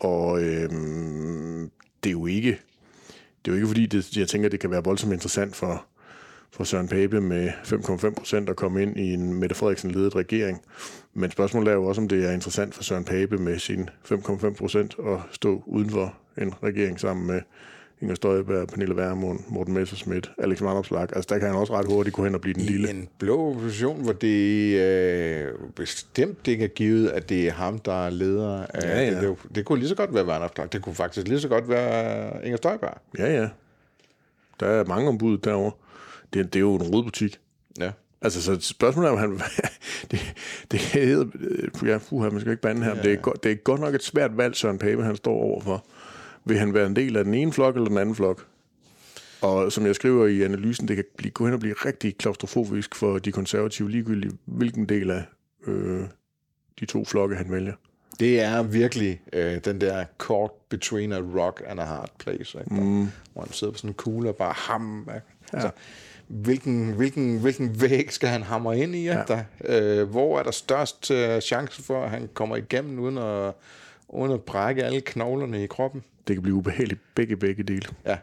[0.00, 1.70] Og øhm,
[2.04, 2.60] det er jo ikke,
[3.44, 5.86] det er jo ikke fordi, det, jeg tænker, det kan være voldsomt interessant for,
[6.50, 10.62] for Søren Pape med 5,5 procent at komme ind i en Mette Frederiksen-ledet regering.
[11.14, 14.54] Men spørgsmålet er jo også, om det er interessant for Søren Pape med sin 5,5
[14.54, 17.40] procent at stå uden for en regering sammen med
[18.02, 21.08] Inger Støjberg, Pernille Vermund, Morten Messerschmidt, Alex Vanopslag.
[21.16, 22.90] Altså der kan han også ret hurtigt gå hen og blive den I lille.
[22.90, 28.06] en blå opposition, hvor det øh, bestemt ikke er givet, at det er ham, der
[28.06, 28.66] er leder.
[28.66, 29.20] Af, ja, ja.
[29.20, 30.68] Det, det, det kunne lige så godt være Vanopslag.
[30.72, 32.98] Det kunne faktisk lige så godt være Inger Støjberg.
[33.18, 33.48] Ja, ja.
[34.60, 35.72] Der er mange ombud derovre.
[36.32, 37.40] Det, det er jo en rodbutik.
[37.80, 37.90] Ja.
[38.22, 39.30] Altså, så spørgsmålet er, om han...
[40.10, 40.34] det,
[40.70, 41.26] det hedder...
[41.86, 42.90] Ja, puha, man skal ikke bande her.
[42.90, 43.02] Ja, ja.
[43.02, 45.84] Det, er, det er godt nok et svært valg, Søren Pape, han står overfor.
[46.44, 48.46] Vil han være en del af den ene flok eller den anden flok?
[49.40, 52.94] Og som jeg skriver i analysen, det kan blive, gå hen og blive rigtig klaustrofobisk
[52.94, 55.24] for de konservative, ligegyldigt hvilken del af
[55.66, 56.02] øh,
[56.80, 57.72] de to flokke han vælger.
[58.20, 62.74] Det er virkelig øh, den der caught between a rock and a hard place, ikke?
[62.74, 63.08] Mm.
[63.32, 65.00] hvor han sidder på sådan en kugle og bare ham.
[65.00, 65.10] Ikke?
[65.10, 65.20] Ja.
[65.52, 65.70] Altså,
[66.26, 69.04] hvilken, hvilken, hvilken væg skal han hamre ind i?
[69.04, 69.22] Ja.
[69.28, 69.42] Der?
[69.64, 73.54] Øh, hvor er der størst øh, chance for, at han kommer igennem uden at,
[74.12, 76.02] uden at brække alle knoglerne i kroppen?
[76.30, 77.88] det kan blive ubehageligt begge begge dele.
[78.06, 78.18] Ja,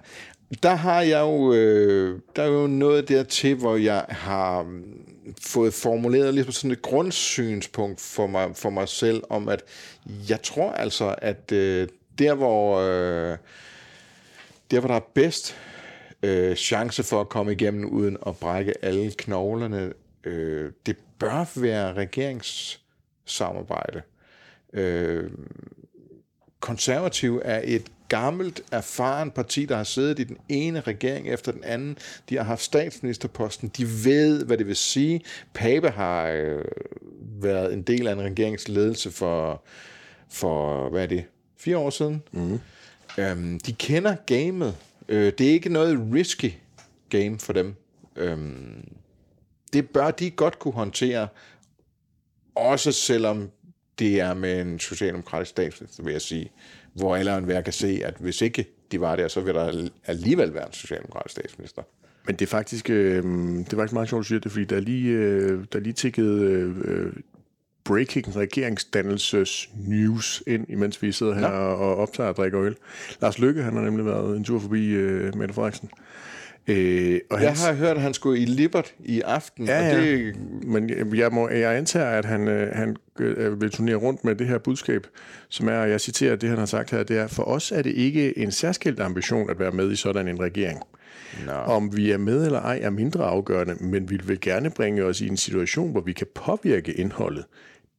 [0.64, 5.06] der har jeg jo, øh, der er jo noget dertil, hvor jeg har mm,
[5.42, 9.64] fået formuleret ligesom sådan et grundsynspunkt for mig, for mig selv, om at
[10.30, 11.88] jeg tror altså, at øh,
[12.20, 13.38] der, hvor, øh,
[14.72, 15.56] der, hvor der er bedst
[16.24, 21.94] øh, chance for at komme igennem uden at brække alle knoglerne, øh, det bør være
[21.94, 24.02] regeringssamarbejde.
[24.74, 25.30] Øh,
[26.60, 31.64] konservativ er et gammelt, erfaren parti, der har siddet i den ene regering efter den
[31.64, 31.98] anden.
[32.30, 33.72] De har haft statsministerposten.
[33.78, 35.22] De ved, hvad det vil sige.
[35.54, 36.66] Pape har øh,
[37.22, 39.64] været en del af en regeringsledelse for,
[40.30, 41.26] for hvad er det,
[41.58, 42.24] fire år siden.
[42.32, 42.60] Mm.
[43.18, 44.76] Øhm, de kender gamet.
[45.10, 46.52] Øh, det er ikke noget risky
[47.10, 47.76] game for dem.
[48.16, 48.88] Øhm,
[49.74, 51.28] det bør de godt kunne håndtere,
[52.56, 53.50] også selvom
[54.00, 56.52] det er med en socialdemokratisk statsminister, vil jeg sige,
[56.94, 59.90] hvor alle og enhver kan se, at hvis ikke de var der, så vil der
[60.06, 61.82] alligevel være en socialdemokratisk statsminister.
[62.26, 64.66] Men det er faktisk, øh, det er faktisk meget sjovt, at du siger det, fordi
[64.66, 67.14] der er lige, øh, der er lige tikket øh,
[67.84, 71.58] breaking regeringsdannelses news ind, imens vi sidder her ja.
[71.58, 72.76] og optager og drikker øl.
[73.22, 75.90] Lars Lykke, han har nemlig været en tur forbi øh, Mette Frederiksen.
[76.68, 77.66] Øh, og jeg hans...
[77.66, 79.66] har hørt, at han skulle i Libert i aften.
[79.66, 80.26] Ja, og det...
[80.26, 80.32] ja.
[80.64, 84.48] men jeg, må, jeg antager, at han, øh, han øh, vil turnere rundt med det
[84.48, 85.08] her budskab,
[85.50, 87.92] som er, jeg citerer det, han har sagt her, det er, for os er det
[87.92, 90.80] ikke en særskilt ambition at være med i sådan en regering.
[91.46, 91.54] No.
[91.54, 95.22] Om vi er med eller ej er mindre afgørende, men vi vil gerne bringe os
[95.22, 97.46] i en situation, hvor vi kan påvirke indholdet.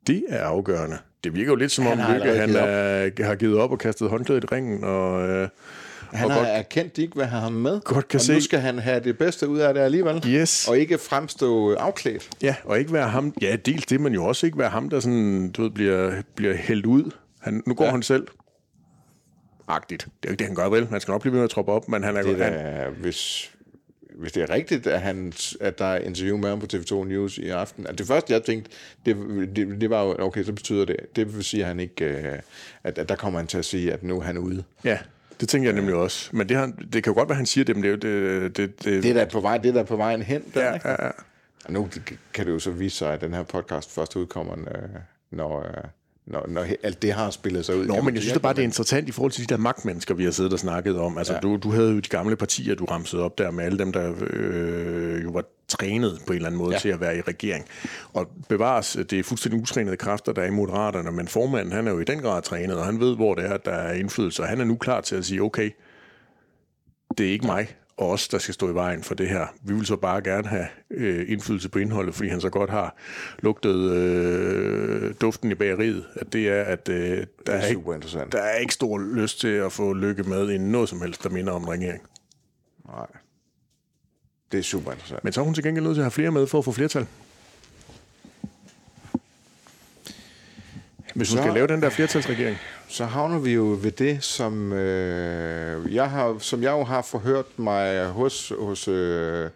[0.07, 0.99] Det er afgørende.
[1.25, 4.11] Det virker jo lidt som om, han, Lykke, han er, har givet op og kastet
[4.11, 5.29] håndklædet i ringen, og...
[5.29, 5.49] Øh,
[6.13, 7.81] han har godt, erkendt, ikke vil have ham med.
[7.81, 8.35] Godt kan og se.
[8.35, 10.23] nu skal han have det bedste ud af det alligevel.
[10.27, 10.69] Yes.
[10.69, 12.31] Og ikke fremstå afklædt.
[12.43, 13.35] Ja, og ikke være ham.
[13.43, 16.57] Ja, dels det, men jo også ikke være ham, der sådan, du ved, bliver, bliver
[16.57, 17.11] hældt ud.
[17.41, 17.91] Han, nu går ja.
[17.91, 18.27] han selv.
[19.69, 20.03] Agtigt.
[20.05, 20.89] Det er jo ikke det, han gør vel.
[20.91, 22.23] Man skal nok blive ved med at troppe op, men han er...
[22.23, 23.51] Det er han, hvis,
[24.19, 27.39] hvis det er rigtigt, at, han, at der er interview med ham på TV2 News
[27.39, 27.87] i aften.
[27.87, 28.71] At det første, jeg tænkte,
[29.07, 29.17] det,
[29.57, 32.39] det, det var jo, okay, så betyder det, det vil sige, at han ikke, øh,
[32.85, 34.65] at, at der kommer han til at sige, at nu er han ude.
[34.85, 34.99] Ja,
[35.41, 36.31] det tænker jeg nemlig også.
[36.33, 38.43] Men det, han, det kan jo godt være, han siger det, men det er jo...
[38.43, 40.45] Det, det, det, det er der på vej, det er der på vejen hen.
[40.55, 40.89] Der, ja, ikke?
[40.89, 41.11] ja, ja.
[41.65, 41.89] Og nu
[42.35, 44.57] kan det jo så vise sig, at den her podcast først udkommer,
[45.31, 45.67] når,
[46.29, 47.87] når, når alt det har spillet sig ud.
[47.87, 50.15] Nå, men jeg synes da bare, det er interessant i forhold til de der magtmennesker,
[50.15, 51.19] vi har siddet og snakket om.
[51.19, 51.39] Altså, ja.
[51.39, 54.15] du, du havde jo de gamle partier, du ramsede op der med alle dem, der
[54.31, 56.79] øh, jo var trænet på en eller anden måde ja.
[56.79, 57.65] til at være i regering.
[58.13, 61.93] Og bevares, det er fuldstændig utrænede kræfter, der er i Moderaterne, men formanden, han er
[61.93, 64.49] jo i den grad trænet, og han ved, hvor det er, der er indflydelse, og
[64.49, 65.71] han er nu klar til at sige, okay,
[67.19, 69.47] det er ikke mig, os, der skal stå i vejen for det her.
[69.63, 72.97] Vi vil så bare gerne have øh, indflydelse på indholdet, fordi han så godt har
[73.39, 76.05] lugtet øh, duften i bageriet.
[76.15, 77.83] At det er, at øh, der, det er, er ikke,
[78.33, 81.31] der er ikke stor lyst til at få lykke med i noget som helst, der
[81.31, 82.03] minder om regering.
[82.87, 83.07] Nej.
[84.53, 85.25] Det er super interessant.
[85.25, 86.73] Men så er hun til gengæld nødt til at have flere med for at få
[86.73, 87.07] flertal.
[91.15, 92.59] Hvis hun så, skal lave den der flertalsregering.
[92.89, 97.59] Så havner vi jo ved det, som, øh, jeg, har, som jeg jo har forhørt
[97.59, 99.51] mig hos, hos, øh,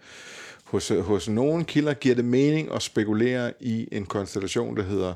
[0.64, 5.14] hos, hos nogle kilder, giver det mening at spekulere i en konstellation, der hedder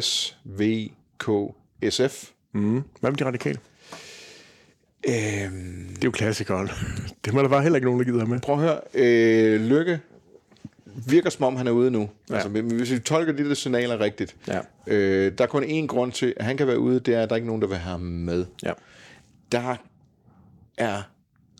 [0.00, 0.70] SVKSF.
[2.52, 2.82] Mm.
[3.00, 3.58] Hvad med de radikale?
[5.08, 6.70] Øhm, det er jo klassikeren.
[7.24, 8.40] Det må der bare heller ikke nogen, der gider med.
[8.40, 8.80] Prøv at høre.
[8.94, 10.00] Øh, Lykke
[11.06, 12.08] virker som om, han er ude nu.
[12.30, 12.34] Ja.
[12.34, 14.36] Altså, hvis vi tolker de der signaler rigtigt.
[14.48, 14.60] Ja.
[14.86, 17.28] Øh, der er kun én grund til, at han kan være ude, det er, at
[17.28, 18.46] der er ikke nogen, der vil have ham med.
[18.62, 18.72] Ja.
[19.52, 19.76] Der
[20.78, 21.02] er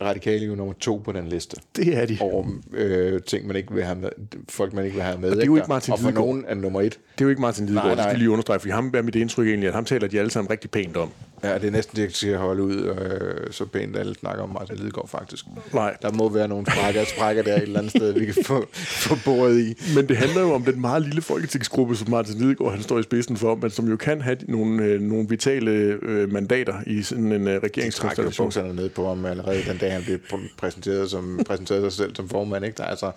[0.00, 1.56] radikale jo nummer to på den liste.
[1.76, 2.18] Det er de.
[2.20, 4.08] Over øh, ting, man ikke vil have med,
[4.48, 5.30] folk, man ikke vil have med.
[5.30, 6.92] Og det er jo ikke Martin Og for nogen er nummer et.
[6.92, 9.48] Det er jo ikke Martin Lidegaard, det skal lige understrege, for ham er mit indtryk
[9.48, 11.10] egentlig, at ham taler de alle sammen rigtig pænt om.
[11.44, 14.48] Ja, det er næsten det, jeg skal holde ud, øh, så pænt alle snakker om
[14.48, 15.44] Martin Lidegaard faktisk.
[15.74, 15.96] Nej.
[16.02, 19.16] Der må være nogle sprækker, sprækker der et eller andet sted, vi kan få, få
[19.24, 19.74] boret i.
[19.94, 23.02] Men det handler jo om den meget lille folketingsgruppe, som Martin Lidegaard han står i
[23.02, 25.70] spidsen for, men som jo kan have nogle, øh, nogle vitale
[26.02, 28.48] øh, mandater i sådan en øh, regeringskonstellation.
[28.48, 30.18] De trækker ned på ham allerede den dag, han blev
[30.58, 32.64] præsenteret, som, præsenteret sig selv som formand.
[32.64, 32.76] Ikke?
[32.76, 33.10] Der, altså,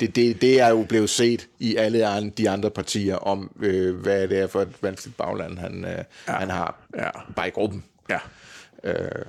[0.00, 4.28] det, det, det er jo blevet set i alle de andre partier om, øh, hvad
[4.28, 6.32] det er for et vanskeligt bagland, han, øh, ja.
[6.32, 6.78] han har.
[6.96, 7.10] Ja.
[7.36, 7.84] Bare i gruppen.
[8.10, 8.18] Ja.
[8.84, 9.24] Øh,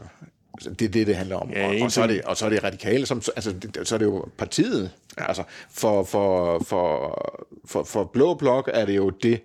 [0.79, 1.49] det er det, det handler om.
[1.49, 3.95] Ja, og, og, så er det, og så er det radikale, som, altså, det, så
[3.95, 4.91] er det jo partiet.
[5.19, 5.27] Ja.
[5.27, 9.41] Altså, for, for, for, for, for Blå Blok er det jo det,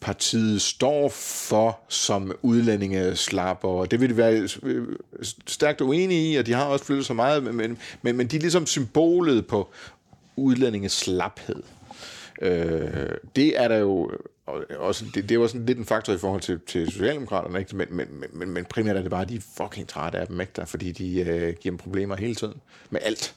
[0.00, 4.86] partiet står for som udlændinge slapper, og det vil de være øh,
[5.46, 8.40] stærkt uenige i, og de har også flyttet så meget, men, men, men de er
[8.40, 9.68] ligesom symbolet på
[10.36, 11.62] udlændinges slaphed.
[12.42, 14.10] Øh, det er der jo
[14.78, 17.76] også, det, det var sådan lidt en faktor i forhold til, til Socialdemokraterne, ikke?
[17.76, 20.40] Men, men, men, men primært er det bare, at de er fucking trætte af dem,
[20.40, 20.52] ikke?
[20.56, 22.54] Der, fordi de øh, giver dem problemer hele tiden.
[22.90, 23.34] Med alt.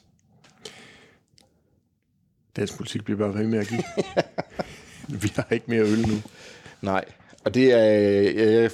[2.56, 3.82] Dansk politik bliver bare ved med at give.
[5.22, 6.14] Vi har ikke mere øl nu.
[6.82, 7.04] Nej.
[7.44, 8.70] Og det er, jeg, jeg,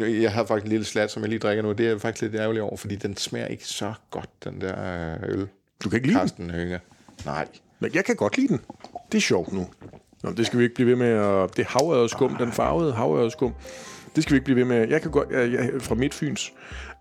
[0.00, 2.00] jeg, jeg har faktisk en lille slat, som jeg lige drikker nu, det er jeg
[2.00, 5.48] faktisk lidt ærgerlig over, fordi den smager ikke så godt, den der øh, øl.
[5.84, 6.28] Du kan ikke lide den?
[6.28, 6.80] Carsten Hønge.
[7.24, 7.48] Nej.
[7.80, 8.60] Men jeg kan godt lide den.
[9.12, 9.68] Det er sjovt nu.
[10.22, 11.56] Nå, det skal vi ikke blive ved med at...
[11.56, 13.54] Det er havørredeskum, den farvede havørredeskum.
[14.16, 14.88] Det skal vi ikke blive ved med.
[14.88, 15.30] Jeg kan godt...
[15.30, 16.52] Jeg, jeg, fra mit fyns.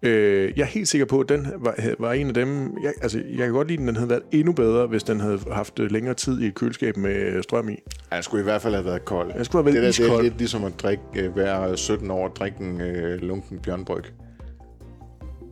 [0.04, 2.78] Øh, jeg er helt sikker på, at den var, var en af dem...
[2.84, 3.88] Jeg, altså, jeg kan godt lide den.
[3.88, 7.44] Den havde været endnu bedre, hvis den havde haft længere tid i et køleskab med
[7.44, 7.76] strøm i.
[8.12, 9.34] Ja, Den skulle i hvert fald have været kold.
[9.34, 12.12] Den skulle have været det, der, det er lidt ligesom at drikke, øh, være 17
[12.12, 14.04] år og drikke en øh, lunken bjørnbryg.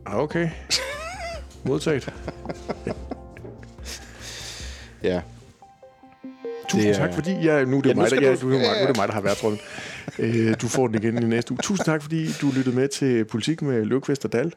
[0.06, 0.48] Ah, okay.
[1.64, 2.12] Modtaget.
[5.02, 5.20] Ja.
[6.68, 8.60] Tusind Det tak, fordi jeg, nu er det, Ja, mig, der, nu, er det mig,
[8.60, 9.60] nu er det mig, der har været trolden
[10.18, 11.58] øh, du får den igen i næste uge.
[11.62, 14.52] Tusind tak, fordi du lyttede med til Politik med Løvqvist og Dal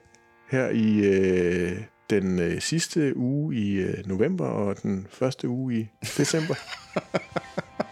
[0.50, 1.78] her i øh,
[2.10, 5.88] den øh, sidste uge i øh, november og den første uge i
[6.18, 6.56] december.